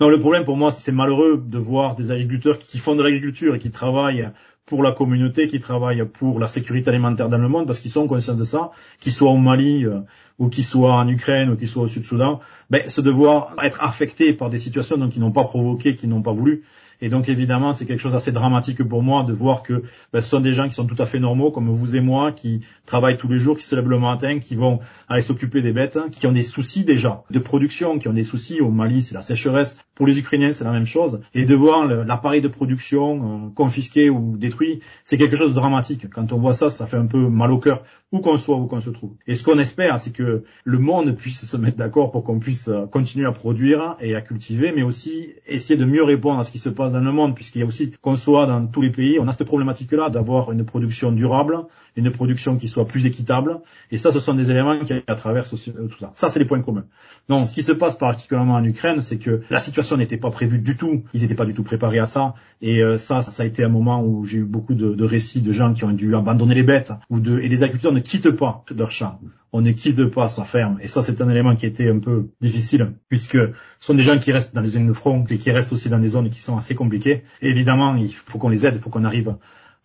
Non, 0.00 0.08
le 0.08 0.18
problème 0.18 0.44
pour 0.44 0.56
moi, 0.56 0.70
c'est 0.70 0.92
malheureux 0.92 1.42
de 1.44 1.58
voir 1.58 1.94
des 1.94 2.10
agriculteurs 2.10 2.58
qui 2.58 2.78
font 2.78 2.94
de 2.94 3.02
l'agriculture 3.02 3.54
et 3.54 3.58
qui 3.58 3.70
travaillent 3.70 4.30
pour 4.64 4.82
la 4.84 4.92
communauté, 4.92 5.48
qui 5.48 5.58
travaillent 5.58 6.06
pour 6.06 6.38
la 6.38 6.46
sécurité 6.46 6.90
alimentaire 6.90 7.28
dans 7.28 7.38
le 7.38 7.48
monde, 7.48 7.66
parce 7.66 7.80
qu'ils 7.80 7.90
sont 7.90 8.06
conscients 8.06 8.36
de 8.36 8.44
ça, 8.44 8.70
qu'ils 9.00 9.12
soient 9.12 9.32
au 9.32 9.36
Mali 9.36 9.84
euh, 9.84 9.98
ou 10.38 10.48
qu'ils 10.48 10.64
soient 10.64 10.94
en 10.94 11.08
Ukraine 11.08 11.50
ou 11.50 11.56
qu'ils 11.56 11.68
soient 11.68 11.82
au 11.82 11.88
Sud-Soudan, 11.88 12.40
ben, 12.70 12.88
se 12.88 13.00
devoir 13.00 13.56
être 13.62 13.82
affectés 13.82 14.32
par 14.32 14.48
des 14.48 14.58
situations 14.58 14.96
donc 14.96 15.10
qu'ils 15.10 15.20
n'ont 15.20 15.32
pas 15.32 15.44
provoquées, 15.44 15.96
qu'ils 15.96 16.08
n'ont 16.08 16.22
pas 16.22 16.32
voulu. 16.32 16.62
Et 17.02 17.08
donc 17.08 17.28
évidemment, 17.28 17.72
c'est 17.72 17.86
quelque 17.86 18.00
chose 18.00 18.12
d'assez 18.12 18.32
dramatique 18.32 18.82
pour 18.82 19.02
moi 19.02 19.24
de 19.24 19.32
voir 19.32 19.62
que 19.62 19.82
ben, 20.12 20.20
ce 20.20 20.28
sont 20.28 20.40
des 20.40 20.52
gens 20.52 20.68
qui 20.68 20.74
sont 20.74 20.86
tout 20.86 21.00
à 21.00 21.06
fait 21.06 21.18
normaux, 21.18 21.50
comme 21.50 21.68
vous 21.70 21.96
et 21.96 22.00
moi, 22.00 22.32
qui 22.32 22.60
travaillent 22.86 23.16
tous 23.16 23.28
les 23.28 23.38
jours, 23.38 23.56
qui 23.56 23.64
se 23.64 23.74
lèvent 23.74 23.88
le 23.88 23.98
matin, 23.98 24.38
qui 24.38 24.54
vont 24.54 24.80
aller 25.08 25.22
s'occuper 25.22 25.62
des 25.62 25.72
bêtes, 25.72 25.98
qui 26.12 26.26
ont 26.26 26.32
des 26.32 26.42
soucis 26.42 26.84
déjà 26.84 27.24
de 27.30 27.38
production, 27.38 27.98
qui 27.98 28.08
ont 28.08 28.12
des 28.12 28.24
soucis. 28.24 28.60
Au 28.60 28.70
Mali, 28.70 29.02
c'est 29.02 29.14
la 29.14 29.22
sécheresse. 29.22 29.78
Pour 29.94 30.06
les 30.06 30.18
Ukrainiens, 30.18 30.52
c'est 30.52 30.64
la 30.64 30.72
même 30.72 30.86
chose. 30.86 31.20
Et 31.34 31.44
de 31.44 31.54
voir 31.54 31.86
l'appareil 31.86 32.40
de 32.40 32.48
production 32.48 33.46
euh, 33.46 33.50
confisqué 33.54 34.10
ou 34.10 34.36
détruit, 34.36 34.80
c'est 35.04 35.16
quelque 35.16 35.36
chose 35.36 35.50
de 35.50 35.54
dramatique. 35.54 36.08
Quand 36.10 36.32
on 36.32 36.38
voit 36.38 36.54
ça, 36.54 36.70
ça 36.70 36.86
fait 36.86 36.96
un 36.96 37.06
peu 37.06 37.28
mal 37.28 37.52
au 37.52 37.58
cœur, 37.58 37.82
où 38.12 38.20
qu'on 38.20 38.38
soit, 38.38 38.56
où 38.56 38.66
qu'on 38.66 38.80
se 38.80 38.90
trouve. 38.90 39.12
Et 39.26 39.36
ce 39.36 39.44
qu'on 39.44 39.58
espère, 39.58 40.00
c'est 40.00 40.12
que 40.12 40.44
le 40.64 40.78
monde 40.78 41.14
puisse 41.16 41.44
se 41.44 41.56
mettre 41.56 41.76
d'accord 41.76 42.10
pour 42.10 42.24
qu'on 42.24 42.38
puisse 42.38 42.68
euh, 42.68 42.86
continuer 42.86 43.26
à 43.26 43.32
produire 43.32 43.96
et 44.00 44.14
à 44.14 44.20
cultiver, 44.20 44.72
mais 44.74 44.82
aussi 44.82 45.34
essayer 45.46 45.78
de 45.78 45.84
mieux 45.84 46.02
répondre 46.02 46.40
à 46.40 46.44
ce 46.44 46.50
qui 46.50 46.58
se 46.58 46.68
passe 46.68 46.89
dans 46.92 47.00
le 47.00 47.12
monde, 47.12 47.34
puisqu'il 47.34 47.60
y 47.60 47.62
a 47.62 47.66
aussi, 47.66 47.92
qu'on 48.00 48.16
soit 48.16 48.46
dans 48.46 48.66
tous 48.66 48.80
les 48.82 48.90
pays, 48.90 49.18
on 49.18 49.28
a 49.28 49.32
cette 49.32 49.46
problématique-là 49.46 50.10
d'avoir 50.10 50.52
une 50.52 50.64
production 50.64 51.12
durable, 51.12 51.58
une 51.96 52.10
production 52.10 52.56
qui 52.56 52.68
soit 52.68 52.86
plus 52.86 53.06
équitable. 53.06 53.60
Et 53.90 53.98
ça, 53.98 54.12
ce 54.12 54.20
sont 54.20 54.34
des 54.34 54.50
éléments 54.50 54.78
qui 54.84 54.94
traversent 55.16 55.68
euh, 55.68 55.88
tout 55.88 55.98
ça. 55.98 56.10
Ça, 56.14 56.30
c'est 56.30 56.38
les 56.38 56.44
points 56.44 56.60
communs. 56.62 56.84
Donc, 57.28 57.48
ce 57.48 57.52
qui 57.52 57.62
se 57.62 57.72
passe 57.72 57.96
particulièrement 57.96 58.54
en 58.54 58.64
Ukraine, 58.64 59.00
c'est 59.00 59.18
que 59.18 59.42
la 59.50 59.58
situation 59.58 59.96
n'était 59.96 60.16
pas 60.16 60.30
prévue 60.30 60.58
du 60.58 60.76
tout. 60.76 61.02
Ils 61.14 61.22
n'étaient 61.22 61.34
pas 61.34 61.46
du 61.46 61.54
tout 61.54 61.62
préparés 61.62 61.98
à 61.98 62.06
ça. 62.06 62.34
Et 62.62 62.82
euh, 62.82 62.98
ça, 62.98 63.22
ça, 63.22 63.42
a 63.42 63.46
été 63.46 63.64
un 63.64 63.68
moment 63.68 64.02
où 64.02 64.24
j'ai 64.24 64.38
eu 64.38 64.44
beaucoup 64.44 64.74
de, 64.74 64.94
de, 64.94 65.04
récits 65.04 65.42
de 65.42 65.52
gens 65.52 65.74
qui 65.74 65.84
ont 65.84 65.92
dû 65.92 66.14
abandonner 66.14 66.54
les 66.54 66.62
bêtes, 66.62 66.92
ou 67.08 67.20
de, 67.20 67.38
et 67.40 67.48
les 67.48 67.62
agriculteurs 67.62 67.92
ne 67.92 68.00
quittent 68.00 68.30
pas 68.30 68.64
leur 68.76 68.90
champ 68.92 69.18
on 69.52 69.60
ne 69.60 69.72
quitte 69.72 70.04
pas 70.06 70.28
sa 70.28 70.44
ferme. 70.44 70.78
Et 70.80 70.88
ça, 70.88 71.02
c'est 71.02 71.20
un 71.20 71.28
élément 71.28 71.56
qui 71.56 71.66
était 71.66 71.90
un 71.90 71.98
peu 71.98 72.28
difficile, 72.40 72.92
puisque 73.08 73.36
ce 73.36 73.52
sont 73.80 73.94
des 73.94 74.02
gens 74.02 74.18
qui 74.18 74.32
restent 74.32 74.54
dans 74.54 74.60
les 74.60 74.68
zones 74.68 74.86
de 74.86 74.92
front 74.92 75.24
et 75.28 75.38
qui 75.38 75.50
restent 75.50 75.72
aussi 75.72 75.88
dans 75.88 75.98
des 75.98 76.08
zones 76.10 76.30
qui 76.30 76.40
sont 76.40 76.56
assez 76.56 76.74
compliquées. 76.74 77.22
évidemment, 77.42 77.96
il 77.96 78.12
faut 78.12 78.38
qu'on 78.38 78.48
les 78.48 78.66
aide, 78.66 78.74
il 78.76 78.80
faut 78.80 78.90
qu'on 78.90 79.04
arrive 79.04 79.34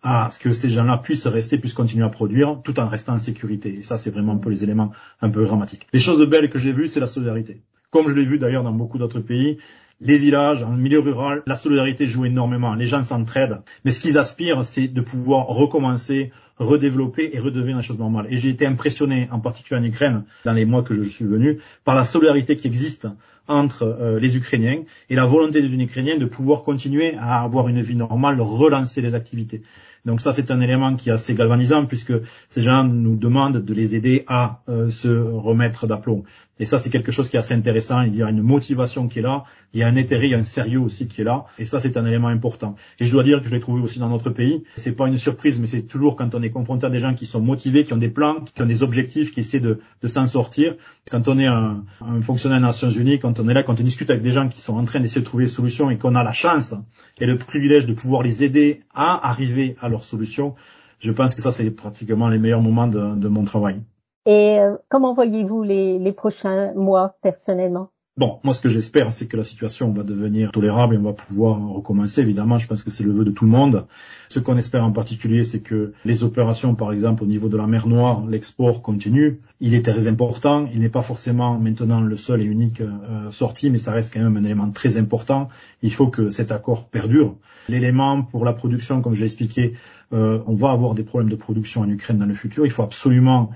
à 0.02 0.28
ce 0.30 0.38
que 0.38 0.52
ces 0.52 0.70
gens-là 0.70 0.98
puissent 0.98 1.26
rester, 1.26 1.58
puissent 1.58 1.74
continuer 1.74 2.04
à 2.04 2.08
produire, 2.08 2.60
tout 2.62 2.78
en 2.78 2.88
restant 2.88 3.14
en 3.14 3.18
sécurité. 3.18 3.76
Et 3.78 3.82
ça, 3.82 3.96
c'est 3.96 4.10
vraiment 4.10 4.34
un 4.34 4.38
peu 4.38 4.50
les 4.50 4.62
éléments 4.62 4.92
un 5.20 5.30
peu 5.30 5.44
dramatiques. 5.44 5.88
Les 5.92 5.98
choses 5.98 6.24
belles 6.28 6.48
que 6.48 6.58
j'ai 6.58 6.72
vues, 6.72 6.88
c'est 6.88 7.00
la 7.00 7.08
solidarité. 7.08 7.62
Comme 7.90 8.08
je 8.08 8.14
l'ai 8.14 8.24
vu 8.24 8.38
d'ailleurs 8.38 8.62
dans 8.62 8.72
beaucoup 8.72 8.98
d'autres 8.98 9.20
pays, 9.20 9.58
les 10.00 10.18
villages, 10.18 10.62
en 10.62 10.72
milieu 10.72 11.00
rural, 11.00 11.42
la 11.46 11.56
solidarité 11.56 12.06
joue 12.06 12.26
énormément. 12.26 12.74
Les 12.74 12.86
gens 12.86 13.02
s'entraident. 13.02 13.62
Mais 13.84 13.92
ce 13.92 14.00
qu'ils 14.00 14.18
aspirent, 14.18 14.64
c'est 14.64 14.88
de 14.88 15.00
pouvoir 15.00 15.46
recommencer 15.46 16.32
redévelopper 16.58 17.30
et 17.32 17.38
redevenir 17.38 17.76
la 17.76 17.82
chose 17.82 17.98
normale. 17.98 18.26
Et 18.30 18.38
j'ai 18.38 18.48
été 18.48 18.66
impressionné, 18.66 19.28
en 19.30 19.40
particulier 19.40 19.80
en 19.80 19.84
Ukraine, 19.84 20.24
dans 20.44 20.52
les 20.52 20.64
mois 20.64 20.82
que 20.82 20.94
je 20.94 21.02
suis 21.02 21.24
venu, 21.24 21.58
par 21.84 21.94
la 21.94 22.04
solidarité 22.04 22.56
qui 22.56 22.66
existe 22.66 23.08
entre 23.48 23.84
euh, 23.84 24.18
les 24.18 24.36
Ukrainiens 24.36 24.82
et 25.08 25.14
la 25.14 25.26
volonté 25.26 25.62
des 25.62 25.72
Ukrainiens 25.72 26.16
de 26.16 26.26
pouvoir 26.26 26.62
continuer 26.62 27.14
à 27.18 27.42
avoir 27.42 27.68
une 27.68 27.80
vie 27.80 27.94
normale, 27.94 28.40
relancer 28.40 29.00
les 29.02 29.14
activités. 29.14 29.62
Donc 30.04 30.20
ça, 30.20 30.32
c'est 30.32 30.52
un 30.52 30.60
élément 30.60 30.94
qui 30.94 31.08
est 31.08 31.12
assez 31.12 31.34
galvanisant 31.34 31.84
puisque 31.84 32.12
ces 32.48 32.62
gens 32.62 32.84
nous 32.84 33.16
demandent 33.16 33.64
de 33.64 33.74
les 33.74 33.96
aider 33.96 34.24
à 34.28 34.62
euh, 34.68 34.88
se 34.90 35.08
remettre 35.08 35.88
d'aplomb. 35.88 36.22
Et 36.60 36.64
ça, 36.64 36.78
c'est 36.78 36.90
quelque 36.90 37.12
chose 37.12 37.28
qui 37.28 37.36
est 37.36 37.40
assez 37.40 37.54
intéressant. 37.54 38.02
Il 38.02 38.14
y 38.14 38.22
a 38.22 38.30
une 38.30 38.40
motivation 38.40 39.08
qui 39.08 39.18
est 39.18 39.22
là, 39.22 39.44
il 39.74 39.80
y 39.80 39.82
a 39.82 39.88
un 39.88 39.96
intérêt, 39.96 40.26
il 40.26 40.30
y 40.30 40.34
a 40.34 40.38
un 40.38 40.44
sérieux 40.44 40.78
aussi 40.78 41.08
qui 41.08 41.20
est 41.20 41.24
là. 41.24 41.46
Et 41.58 41.66
ça, 41.66 41.80
c'est 41.80 41.96
un 41.96 42.06
élément 42.06 42.28
important. 42.28 42.76
Et 43.00 43.04
je 43.04 43.12
dois 43.12 43.24
dire 43.24 43.40
que 43.40 43.46
je 43.46 43.50
l'ai 43.50 43.60
trouvé 43.60 43.82
aussi 43.82 43.98
dans 43.98 44.08
notre 44.08 44.30
pays. 44.30 44.62
C'est 44.76 44.92
pas 44.92 45.08
une 45.08 45.18
surprise, 45.18 45.58
mais 45.58 45.66
c'est 45.66 45.82
toujours 45.82 46.14
quand 46.14 46.34
on 46.34 46.42
est 46.42 46.45
confronté 46.50 46.86
à 46.86 46.90
des 46.90 47.00
gens 47.00 47.14
qui 47.14 47.26
sont 47.26 47.40
motivés, 47.40 47.84
qui 47.84 47.92
ont 47.92 47.98
des 47.98 48.08
plans, 48.08 48.40
qui 48.54 48.62
ont 48.62 48.66
des 48.66 48.82
objectifs, 48.82 49.30
qui 49.30 49.40
essaient 49.40 49.60
de, 49.60 49.80
de 50.02 50.08
s'en 50.08 50.26
sortir. 50.26 50.76
Quand 51.10 51.28
on 51.28 51.38
est 51.38 51.46
un, 51.46 51.84
un, 52.00 52.20
fonctionnaire 52.20 52.58
des 52.58 52.66
Nations 52.66 52.90
Unies, 52.90 53.18
quand 53.18 53.40
on 53.40 53.48
est 53.48 53.54
là, 53.54 53.62
quand 53.62 53.80
on 53.80 53.82
discute 53.82 54.10
avec 54.10 54.22
des 54.22 54.32
gens 54.32 54.48
qui 54.48 54.60
sont 54.60 54.76
en 54.76 54.84
train 54.84 55.00
d'essayer 55.00 55.20
de 55.20 55.26
trouver 55.26 55.44
des 55.44 55.50
solutions 55.50 55.90
et 55.90 55.98
qu'on 55.98 56.14
a 56.14 56.24
la 56.24 56.32
chance 56.32 56.74
et 57.18 57.26
le 57.26 57.36
privilège 57.38 57.86
de 57.86 57.94
pouvoir 57.94 58.22
les 58.22 58.44
aider 58.44 58.82
à 58.94 59.28
arriver 59.28 59.76
à 59.80 59.88
leurs 59.88 60.04
solutions, 60.04 60.54
je 61.00 61.12
pense 61.12 61.34
que 61.34 61.42
ça, 61.42 61.52
c'est 61.52 61.70
pratiquement 61.70 62.28
les 62.28 62.38
meilleurs 62.38 62.62
moments 62.62 62.88
de, 62.88 63.14
de 63.16 63.28
mon 63.28 63.44
travail. 63.44 63.82
Et 64.26 64.58
euh, 64.58 64.76
comment 64.88 65.14
voyez-vous 65.14 65.62
les, 65.62 65.98
les 65.98 66.12
prochains 66.12 66.72
mois 66.74 67.16
personnellement? 67.22 67.90
Bon, 68.18 68.40
moi 68.44 68.54
ce 68.54 68.62
que 68.62 68.70
j'espère, 68.70 69.12
c'est 69.12 69.26
que 69.26 69.36
la 69.36 69.44
situation 69.44 69.92
va 69.92 70.02
devenir 70.02 70.50
tolérable 70.50 70.94
et 70.94 70.98
on 70.98 71.02
va 71.02 71.12
pouvoir 71.12 71.60
recommencer. 71.60 72.22
Évidemment, 72.22 72.56
je 72.56 72.66
pense 72.66 72.82
que 72.82 72.90
c'est 72.90 73.04
le 73.04 73.12
vœu 73.12 73.26
de 73.26 73.30
tout 73.30 73.44
le 73.44 73.50
monde. 73.50 73.86
Ce 74.30 74.38
qu'on 74.38 74.56
espère 74.56 74.84
en 74.84 74.90
particulier, 74.90 75.44
c'est 75.44 75.60
que 75.60 75.92
les 76.06 76.24
opérations, 76.24 76.74
par 76.74 76.92
exemple, 76.92 77.24
au 77.24 77.26
niveau 77.26 77.50
de 77.50 77.58
la 77.58 77.66
mer 77.66 77.86
Noire, 77.86 78.26
l'export 78.26 78.80
continue. 78.80 79.42
Il 79.60 79.74
est 79.74 79.84
très 79.84 80.06
important. 80.06 80.66
Il 80.72 80.80
n'est 80.80 80.88
pas 80.88 81.02
forcément 81.02 81.58
maintenant 81.58 82.00
le 82.00 82.16
seul 82.16 82.40
et 82.40 82.46
unique 82.46 82.80
euh, 82.80 83.30
sorti, 83.32 83.68
mais 83.68 83.76
ça 83.76 83.92
reste 83.92 84.14
quand 84.14 84.20
même 84.20 84.38
un 84.38 84.44
élément 84.44 84.70
très 84.70 84.96
important. 84.96 85.50
Il 85.82 85.92
faut 85.92 86.08
que 86.08 86.30
cet 86.30 86.52
accord 86.52 86.88
perdure. 86.88 87.36
L'élément 87.68 88.22
pour 88.22 88.46
la 88.46 88.54
production, 88.54 89.02
comme 89.02 89.12
je 89.12 89.20
l'ai 89.20 89.26
expliqué, 89.26 89.74
euh, 90.14 90.38
on 90.46 90.54
va 90.54 90.70
avoir 90.70 90.94
des 90.94 91.04
problèmes 91.04 91.28
de 91.28 91.36
production 91.36 91.82
en 91.82 91.88
Ukraine 91.90 92.16
dans 92.16 92.24
le 92.24 92.34
futur. 92.34 92.64
Il 92.64 92.72
faut 92.72 92.82
absolument 92.82 93.50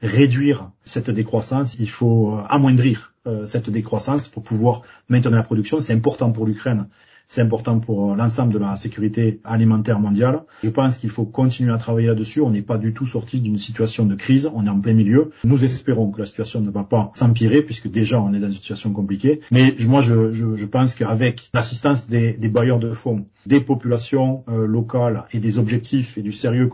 réduire 0.00 0.70
cette 0.86 1.10
décroissance, 1.10 1.76
il 1.78 1.90
faut 1.90 2.34
euh, 2.34 2.42
amoindrir 2.48 3.12
cette 3.46 3.70
décroissance 3.70 4.28
pour 4.28 4.42
pouvoir 4.42 4.82
maintenir 5.08 5.36
la 5.36 5.42
production. 5.42 5.80
C'est 5.80 5.94
important 5.94 6.30
pour 6.32 6.46
l'Ukraine, 6.46 6.86
c'est 7.28 7.40
important 7.40 7.80
pour 7.80 8.12
euh, 8.12 8.16
l'ensemble 8.16 8.52
de 8.52 8.58
la 8.58 8.76
sécurité 8.76 9.40
alimentaire 9.44 9.98
mondiale. 9.98 10.42
Je 10.62 10.70
pense 10.70 10.96
qu'il 10.96 11.10
faut 11.10 11.24
continuer 11.24 11.72
à 11.72 11.78
travailler 11.78 12.06
là-dessus. 12.06 12.40
On 12.40 12.50
n'est 12.50 12.62
pas 12.62 12.78
du 12.78 12.92
tout 12.92 13.06
sorti 13.06 13.40
d'une 13.40 13.58
situation 13.58 14.04
de 14.04 14.14
crise, 14.14 14.50
on 14.54 14.66
est 14.66 14.70
en 14.70 14.80
plein 14.80 14.94
milieu. 14.94 15.32
Nous 15.44 15.64
espérons 15.64 16.10
que 16.10 16.20
la 16.20 16.26
situation 16.26 16.60
ne 16.60 16.70
va 16.70 16.84
pas 16.84 17.10
s'empirer 17.14 17.62
puisque 17.62 17.88
déjà 17.88 18.20
on 18.20 18.32
est 18.32 18.38
dans 18.38 18.46
une 18.46 18.52
situation 18.52 18.92
compliquée. 18.92 19.40
Mais 19.50 19.74
moi, 19.86 20.00
je, 20.00 20.32
je, 20.32 20.54
je 20.54 20.66
pense 20.66 20.94
qu'avec 20.94 21.50
l'assistance 21.52 22.08
des, 22.08 22.34
des, 22.34 22.48
bailleurs 22.48 22.78
de 22.78 22.92
fonds, 22.92 23.26
des 23.44 23.60
populations 23.60 24.44
locales 24.48 25.24
et 25.32 25.38
des 25.38 25.58
objectifs 25.58 26.18
et 26.18 26.22
du 26.22 26.32
sérieux 26.32 26.68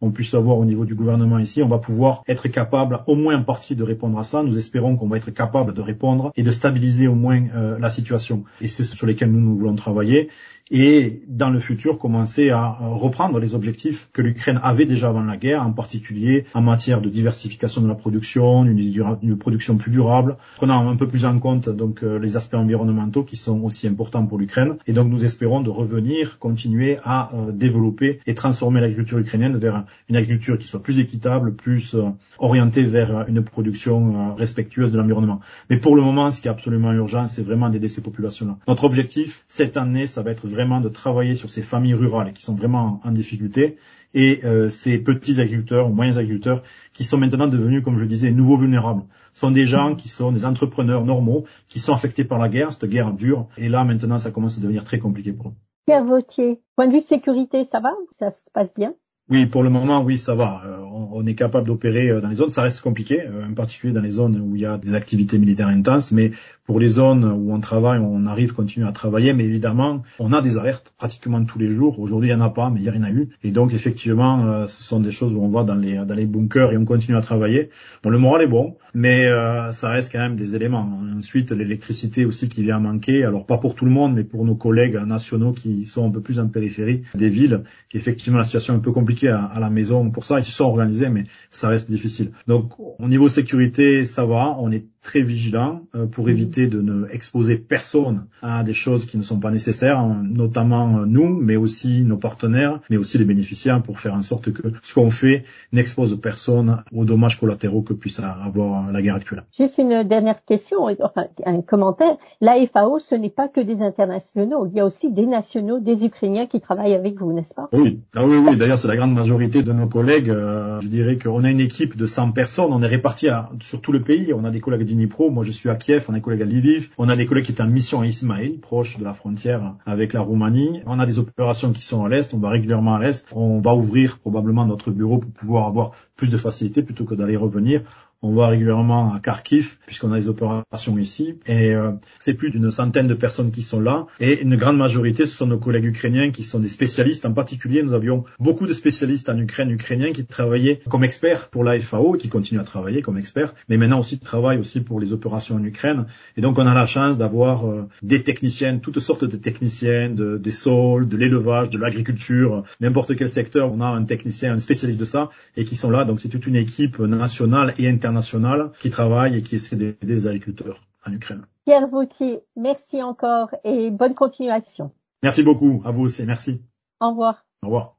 on 0.00 0.10
puisse 0.10 0.34
avoir 0.34 0.58
au 0.58 0.64
niveau 0.64 0.84
du 0.84 0.94
gouvernement 0.94 1.38
ici, 1.38 1.62
on 1.62 1.68
va 1.68 1.78
pouvoir 1.78 2.22
être 2.28 2.48
capable 2.48 3.00
au 3.06 3.14
moins 3.14 3.36
en 3.36 3.42
partie 3.42 3.74
de 3.74 3.82
répondre 3.82 4.18
à 4.18 4.24
ça. 4.24 4.42
Nous 4.42 4.56
espérons 4.56 4.96
qu'on 4.96 5.08
va 5.08 5.16
être 5.16 5.30
capable 5.30 5.74
de 5.74 5.80
répondre 5.80 6.32
et 6.36 6.42
de 6.42 6.50
stabiliser 6.50 7.08
au 7.08 7.14
moins 7.14 7.42
euh, 7.54 7.78
la 7.78 7.90
situation. 7.90 8.44
Et 8.60 8.68
c'est 8.68 8.84
sur 8.84 9.06
lesquels 9.06 9.30
nous, 9.30 9.40
nous 9.40 9.56
voulons 9.56 9.74
travailler 9.74 10.28
et 10.70 11.22
dans 11.28 11.50
le 11.50 11.60
futur 11.60 11.98
commencer 11.98 12.50
à 12.50 12.76
reprendre 12.80 13.38
les 13.38 13.54
objectifs 13.54 14.08
que 14.12 14.22
l'Ukraine 14.22 14.60
avait 14.62 14.86
déjà 14.86 15.08
avant 15.08 15.22
la 15.22 15.36
guerre, 15.36 15.62
en 15.62 15.72
particulier 15.72 16.44
en 16.54 16.62
matière 16.62 17.00
de 17.00 17.08
diversification 17.08 17.82
de 17.82 17.88
la 17.88 17.94
production, 17.94 18.64
une, 18.64 19.38
production 19.38 19.76
plus 19.76 19.90
durable, 19.90 20.36
prenant 20.56 20.88
un 20.88 20.96
peu 20.96 21.06
plus 21.06 21.24
en 21.24 21.38
compte 21.38 21.68
donc 21.68 22.02
euh, 22.02 22.18
les 22.18 22.36
aspects 22.36 22.54
environnementaux 22.54 23.22
qui 23.22 23.36
sont 23.36 23.60
aussi 23.62 23.86
importants 23.86 24.26
pour 24.26 24.38
l'Ukraine. 24.38 24.76
Et 24.86 24.92
donc 24.92 25.08
nous 25.08 25.24
espérons 25.24 25.60
de 25.60 25.70
revenir, 25.70 26.38
continuer 26.38 26.98
à 27.04 27.30
euh, 27.34 27.52
développer 27.52 28.20
et 28.26 28.34
transformer 28.34 28.80
l'agriculture 28.80 29.18
ukrainienne 29.18 29.56
vers 29.56 29.84
une 30.08 30.16
agriculture 30.16 30.58
qui 30.58 30.66
soit 30.66 30.82
plus 30.82 30.98
équitable, 30.98 31.54
plus 31.54 31.94
euh, 31.94 32.08
orientée 32.38 32.84
vers 32.84 33.26
une 33.28 33.42
production 33.42 34.34
respectueuse 34.34 34.90
de 34.90 34.98
l'environnement. 34.98 35.40
Mais 35.70 35.76
pour 35.76 35.96
le 35.96 36.02
moment, 36.02 36.30
ce 36.30 36.40
qui 36.40 36.48
est 36.48 36.50
absolument 36.50 36.92
urgent, 36.92 37.26
c'est 37.26 37.42
vraiment 37.42 37.68
d'aider 37.68 37.88
ces 37.88 38.02
populations-là. 38.02 38.56
Notre 38.66 38.84
objectif 38.84 39.44
cette 39.48 39.76
année, 39.76 40.06
ça 40.06 40.22
va 40.22 40.30
être 40.30 40.46
de 40.58 40.88
travailler 40.88 41.34
sur 41.36 41.50
ces 41.50 41.62
familles 41.62 41.94
rurales 41.94 42.32
qui 42.32 42.42
sont 42.42 42.54
vraiment 42.54 43.00
en, 43.04 43.12
difficulté 43.12 43.76
et 44.12 44.40
euh, 44.44 44.70
ces 44.70 44.98
petits 44.98 45.40
agriculteurs 45.40 45.88
ou 45.88 45.92
moyens 45.92 46.18
agriculteurs 46.18 46.62
qui 46.92 47.04
sont 47.04 47.16
maintenant 47.16 47.46
devenus, 47.46 47.82
comme 47.84 47.98
je 47.98 48.04
disais, 48.04 48.32
nouveaux 48.32 48.56
vulnérables. 48.56 49.02
Ce 49.34 49.40
sont 49.40 49.52
des 49.52 49.66
gens 49.66 49.94
qui 49.94 50.08
sont 50.08 50.32
des 50.32 50.44
entrepreneurs 50.44 51.04
normaux, 51.04 51.44
qui 51.68 51.78
sont 51.78 51.92
affectés 51.92 52.24
par 52.24 52.38
la 52.38 52.48
guerre, 52.48 52.72
cette 52.72 52.86
guerre 52.86 53.12
dure, 53.12 53.46
et 53.56 53.68
là 53.68 53.84
maintenant 53.84 54.18
ça 54.18 54.32
commence 54.32 54.58
à 54.58 54.60
devenir 54.60 54.82
très 54.82 54.98
compliqué 54.98 55.32
pour 55.32 55.48
eux. 55.48 55.54
Pierre 55.86 56.04
Vautier, 56.04 56.60
point 56.76 56.88
de 56.88 56.92
vue 56.92 57.00
sécurité, 57.00 57.64
ça 57.70 57.80
va? 57.80 57.90
Ça 58.10 58.30
se 58.30 58.42
passe 58.52 58.68
bien? 58.76 58.94
Oui, 59.30 59.44
pour 59.44 59.62
le 59.62 59.68
moment, 59.68 60.02
oui, 60.02 60.16
ça 60.16 60.34
va. 60.34 60.62
Euh, 60.64 60.78
on, 61.12 61.26
est 61.26 61.34
capable 61.34 61.66
d'opérer 61.66 62.08
euh, 62.08 62.22
dans 62.22 62.28
les 62.28 62.36
zones. 62.36 62.50
Ça 62.50 62.62
reste 62.62 62.80
compliqué, 62.80 63.20
euh, 63.20 63.46
en 63.46 63.52
particulier 63.52 63.92
dans 63.92 64.00
les 64.00 64.12
zones 64.12 64.40
où 64.40 64.56
il 64.56 64.62
y 64.62 64.66
a 64.66 64.78
des 64.78 64.94
activités 64.94 65.38
militaires 65.38 65.68
intenses. 65.68 66.12
Mais 66.12 66.32
pour 66.64 66.80
les 66.80 66.88
zones 66.88 67.24
où 67.24 67.52
on 67.52 67.60
travaille, 67.60 67.98
on 67.98 68.24
arrive, 68.24 68.54
continuer 68.54 68.86
à 68.88 68.92
travailler. 68.92 69.34
Mais 69.34 69.44
évidemment, 69.44 70.02
on 70.18 70.32
a 70.32 70.40
des 70.40 70.56
alertes 70.56 70.94
pratiquement 70.96 71.44
tous 71.44 71.58
les 71.58 71.70
jours. 71.70 72.00
Aujourd'hui, 72.00 72.30
il 72.30 72.36
n'y 72.36 72.40
en 72.40 72.44
a 72.44 72.48
pas, 72.48 72.70
mais 72.70 72.80
hier, 72.80 72.94
il 72.94 73.02
y 73.02 73.04
en 73.04 73.06
a 73.06 73.10
eu. 73.10 73.28
Et 73.42 73.50
donc, 73.50 73.74
effectivement, 73.74 74.66
ce 74.66 74.82
sont 74.82 75.00
des 75.00 75.10
choses 75.10 75.34
où 75.34 75.42
on 75.42 75.48
va 75.48 75.62
dans 75.62 75.74
les, 75.74 75.96
dans 75.96 76.14
les 76.14 76.26
bunkers 76.26 76.72
et 76.72 76.76
on 76.76 76.84
continue 76.84 77.16
à 77.16 77.22
travailler. 77.22 77.70
Bon, 78.02 78.10
le 78.10 78.18
moral 78.18 78.42
est 78.42 78.46
bon, 78.46 78.76
mais 78.92 79.30
ça 79.72 79.88
reste 79.88 80.12
quand 80.12 80.18
même 80.18 80.36
des 80.36 80.56
éléments. 80.56 80.90
Ensuite, 81.16 81.52
l'électricité 81.52 82.26
aussi 82.26 82.50
qui 82.50 82.62
vient 82.62 82.80
manquer. 82.80 83.24
Alors, 83.24 83.46
pas 83.46 83.56
pour 83.56 83.74
tout 83.74 83.86
le 83.86 83.90
monde, 83.90 84.14
mais 84.14 84.24
pour 84.24 84.44
nos 84.44 84.54
collègues 84.54 84.96
nationaux 84.96 85.52
qui 85.52 85.86
sont 85.86 86.06
un 86.06 86.10
peu 86.10 86.20
plus 86.20 86.38
en 86.38 86.48
périphérie 86.48 87.02
des 87.14 87.30
villes. 87.30 87.62
Effectivement, 87.92 88.38
la 88.38 88.44
situation 88.44 88.74
est 88.74 88.76
un 88.76 88.80
peu 88.80 88.92
compliquée 88.92 89.17
à, 89.26 89.58
la 89.58 89.70
maison 89.70 90.10
pour 90.10 90.24
ça. 90.24 90.38
Ils 90.38 90.44
se 90.44 90.52
sont 90.52 90.64
organisés, 90.64 91.08
mais 91.08 91.24
ça 91.50 91.68
reste 91.68 91.90
difficile. 91.90 92.32
Donc, 92.46 92.72
au 92.78 93.08
niveau 93.08 93.28
sécurité, 93.28 94.04
ça 94.04 94.24
va. 94.24 94.56
On 94.58 94.70
est 94.70 94.84
très 95.08 95.22
vigilant 95.22 95.80
euh, 95.94 96.04
pour 96.04 96.26
mhm. 96.26 96.32
éviter 96.32 96.66
de 96.66 96.82
ne 96.82 97.08
exposer 97.10 97.56
personne 97.56 98.26
à 98.42 98.62
des 98.62 98.74
choses 98.74 99.06
qui 99.06 99.16
ne 99.16 99.22
sont 99.22 99.40
pas 99.40 99.50
nécessaires, 99.50 99.98
hein, 99.98 100.22
notamment 100.22 100.98
euh, 100.98 101.06
nous, 101.06 101.28
mais 101.28 101.56
aussi 101.56 102.04
nos 102.04 102.18
partenaires, 102.18 102.80
mais 102.90 102.98
aussi 102.98 103.16
les 103.16 103.24
bénéficiaires, 103.24 103.80
pour 103.80 104.00
faire 104.00 104.12
en 104.12 104.20
sorte 104.20 104.52
que 104.52 104.62
ce 104.82 104.92
qu'on 104.92 105.10
fait 105.10 105.44
n'expose 105.72 106.20
personne 106.20 106.82
aux 106.92 107.06
dommages 107.06 107.40
collatéraux 107.40 107.80
que 107.80 107.94
puisse 107.94 108.20
avoir 108.20 108.92
la 108.92 109.00
guerre 109.00 109.14
actuelle. 109.14 109.44
Juste 109.56 109.78
une 109.78 110.02
dernière 110.06 110.44
question, 110.44 110.88
enfin 111.02 111.24
un 111.46 111.62
commentaire. 111.62 112.18
La 112.42 112.56
FAO, 112.66 112.98
ce 112.98 113.14
n'est 113.14 113.30
pas 113.30 113.48
que 113.48 113.62
des 113.62 113.80
internationaux, 113.80 114.66
il 114.66 114.76
y 114.76 114.80
a 114.80 114.84
aussi 114.84 115.10
des 115.10 115.24
nationaux, 115.24 115.78
des 115.78 116.04
Ukrainiens 116.04 116.46
qui 116.46 116.60
travaillent 116.60 116.94
avec 116.94 117.18
vous, 117.18 117.32
n'est-ce 117.32 117.54
pas? 117.54 117.68
Oui, 117.72 118.00
ah 118.14 118.26
oui, 118.26 118.36
oui. 118.36 118.58
D'ailleurs, 118.58 118.78
c'est 118.78 118.88
la 118.88 118.96
grande 118.96 119.14
majorité 119.14 119.62
de 119.62 119.72
nos 119.72 119.86
collègues. 119.86 120.28
Euh, 120.28 120.80
je 120.82 120.88
dirais 120.88 121.16
qu'on 121.16 121.44
a 121.44 121.50
une 121.50 121.60
équipe 121.60 121.96
de 121.96 122.04
100 122.04 122.32
personnes, 122.32 122.72
on 122.72 122.82
est 122.82 122.86
répartis 122.86 123.28
sur 123.62 123.80
tout 123.80 123.92
le 123.92 124.02
pays. 124.02 124.34
On 124.34 124.44
a 124.44 124.50
des 124.50 124.60
collègues 124.60 124.82
moi 125.30 125.44
je 125.44 125.52
suis 125.52 125.70
à 125.70 125.76
Kiev, 125.76 126.06
on 126.08 126.12
a 126.12 126.16
des 126.16 126.20
collègues 126.22 126.42
à 126.42 126.46
Lviv, 126.46 126.90
on 126.98 127.08
a 127.08 127.16
des 127.16 127.26
collègues 127.26 127.44
qui 127.44 127.52
étaient 127.52 127.62
en 127.62 127.68
mission 127.68 128.00
à 128.00 128.06
Ismail, 128.06 128.58
proche 128.58 128.98
de 128.98 129.04
la 129.04 129.14
frontière 129.14 129.74
avec 129.86 130.12
la 130.12 130.20
Roumanie. 130.20 130.80
On 130.86 130.98
a 130.98 131.06
des 131.06 131.18
opérations 131.18 131.72
qui 131.72 131.82
sont 131.82 132.04
à 132.04 132.08
l'est, 132.08 132.32
on 132.34 132.38
va 132.38 132.50
régulièrement 132.50 132.94
à 132.94 133.00
l'est. 133.00 133.26
On 133.32 133.60
va 133.60 133.74
ouvrir 133.74 134.18
probablement 134.18 134.66
notre 134.66 134.90
bureau 134.90 135.18
pour 135.18 135.30
pouvoir 135.30 135.66
avoir 135.66 135.92
plus 136.16 136.28
de 136.28 136.36
facilité 136.36 136.82
plutôt 136.82 137.04
que 137.04 137.14
d'aller 137.14 137.36
revenir. 137.36 137.82
On 138.20 138.32
va 138.32 138.48
régulièrement 138.48 139.14
à 139.14 139.20
Kharkiv 139.20 139.78
puisqu'on 139.86 140.10
a 140.10 140.16
des 140.18 140.28
opérations 140.28 140.98
ici 140.98 141.38
et 141.46 141.72
euh, 141.72 141.92
c'est 142.18 142.34
plus 142.34 142.50
d'une 142.50 142.68
centaine 142.72 143.06
de 143.06 143.14
personnes 143.14 143.52
qui 143.52 143.62
sont 143.62 143.78
là 143.78 144.08
et 144.18 144.42
une 144.42 144.56
grande 144.56 144.76
majorité 144.76 145.24
ce 145.24 145.32
sont 145.32 145.46
nos 145.46 145.58
collègues 145.58 145.84
ukrainiens 145.84 146.32
qui 146.32 146.42
sont 146.42 146.58
des 146.58 146.66
spécialistes. 146.66 147.26
En 147.26 147.32
particulier, 147.32 147.80
nous 147.80 147.92
avions 147.92 148.24
beaucoup 148.40 148.66
de 148.66 148.72
spécialistes 148.72 149.28
en 149.28 149.38
Ukraine 149.38 149.70
ukrainiens 149.70 150.10
qui 150.10 150.26
travaillaient 150.26 150.80
comme 150.88 151.04
experts 151.04 151.48
pour 151.48 151.62
la 151.62 151.78
FAO 151.78 152.14
qui 152.14 152.28
continuent 152.28 152.58
à 152.58 152.64
travailler 152.64 153.02
comme 153.02 153.18
experts, 153.18 153.54
mais 153.68 153.76
maintenant 153.76 154.00
aussi 154.00 154.18
travaillent 154.18 154.58
aussi 154.58 154.80
pour 154.80 154.98
les 154.98 155.12
opérations 155.12 155.54
en 155.54 155.62
Ukraine. 155.62 156.06
Et 156.36 156.40
donc 156.40 156.58
on 156.58 156.66
a 156.66 156.74
la 156.74 156.86
chance 156.86 157.18
d'avoir 157.18 157.70
euh, 157.70 157.86
des 158.02 158.24
techniciennes, 158.24 158.80
toutes 158.80 158.98
sortes 158.98 159.26
de 159.26 159.36
techniciennes, 159.36 160.16
de, 160.16 160.38
des 160.38 160.50
sols, 160.50 161.06
de 161.06 161.16
l'élevage, 161.16 161.70
de 161.70 161.78
l'agriculture, 161.78 162.64
n'importe 162.80 163.14
quel 163.14 163.28
secteur, 163.28 163.72
on 163.72 163.80
a 163.80 163.86
un 163.86 164.02
technicien, 164.02 164.54
un 164.54 164.58
spécialiste 164.58 164.98
de 164.98 165.04
ça 165.04 165.30
et 165.56 165.64
qui 165.64 165.76
sont 165.76 165.90
là. 165.90 166.04
Donc 166.04 166.18
c'est 166.18 166.28
toute 166.28 166.48
une 166.48 166.56
équipe 166.56 166.98
nationale 166.98 167.74
et 167.78 167.86
internationale 167.88 168.07
internationale 168.08 168.72
qui 168.80 168.90
travaille 168.90 169.36
et 169.36 169.42
qui 169.42 169.56
essaie 169.56 169.76
d'aider 169.76 169.96
les 170.02 170.26
agriculteurs 170.26 170.82
en 171.06 171.12
Ukraine. 171.12 171.46
Pierre 171.64 171.88
Vautier, 171.88 172.40
merci 172.56 173.02
encore 173.02 173.54
et 173.64 173.90
bonne 173.90 174.14
continuation. 174.14 174.90
Merci 175.22 175.42
beaucoup, 175.42 175.82
à 175.84 175.90
vous 175.90 176.02
aussi, 176.02 176.24
merci. 176.24 176.62
Au 177.00 177.10
revoir. 177.10 177.44
Au 177.62 177.66
revoir. 177.66 177.97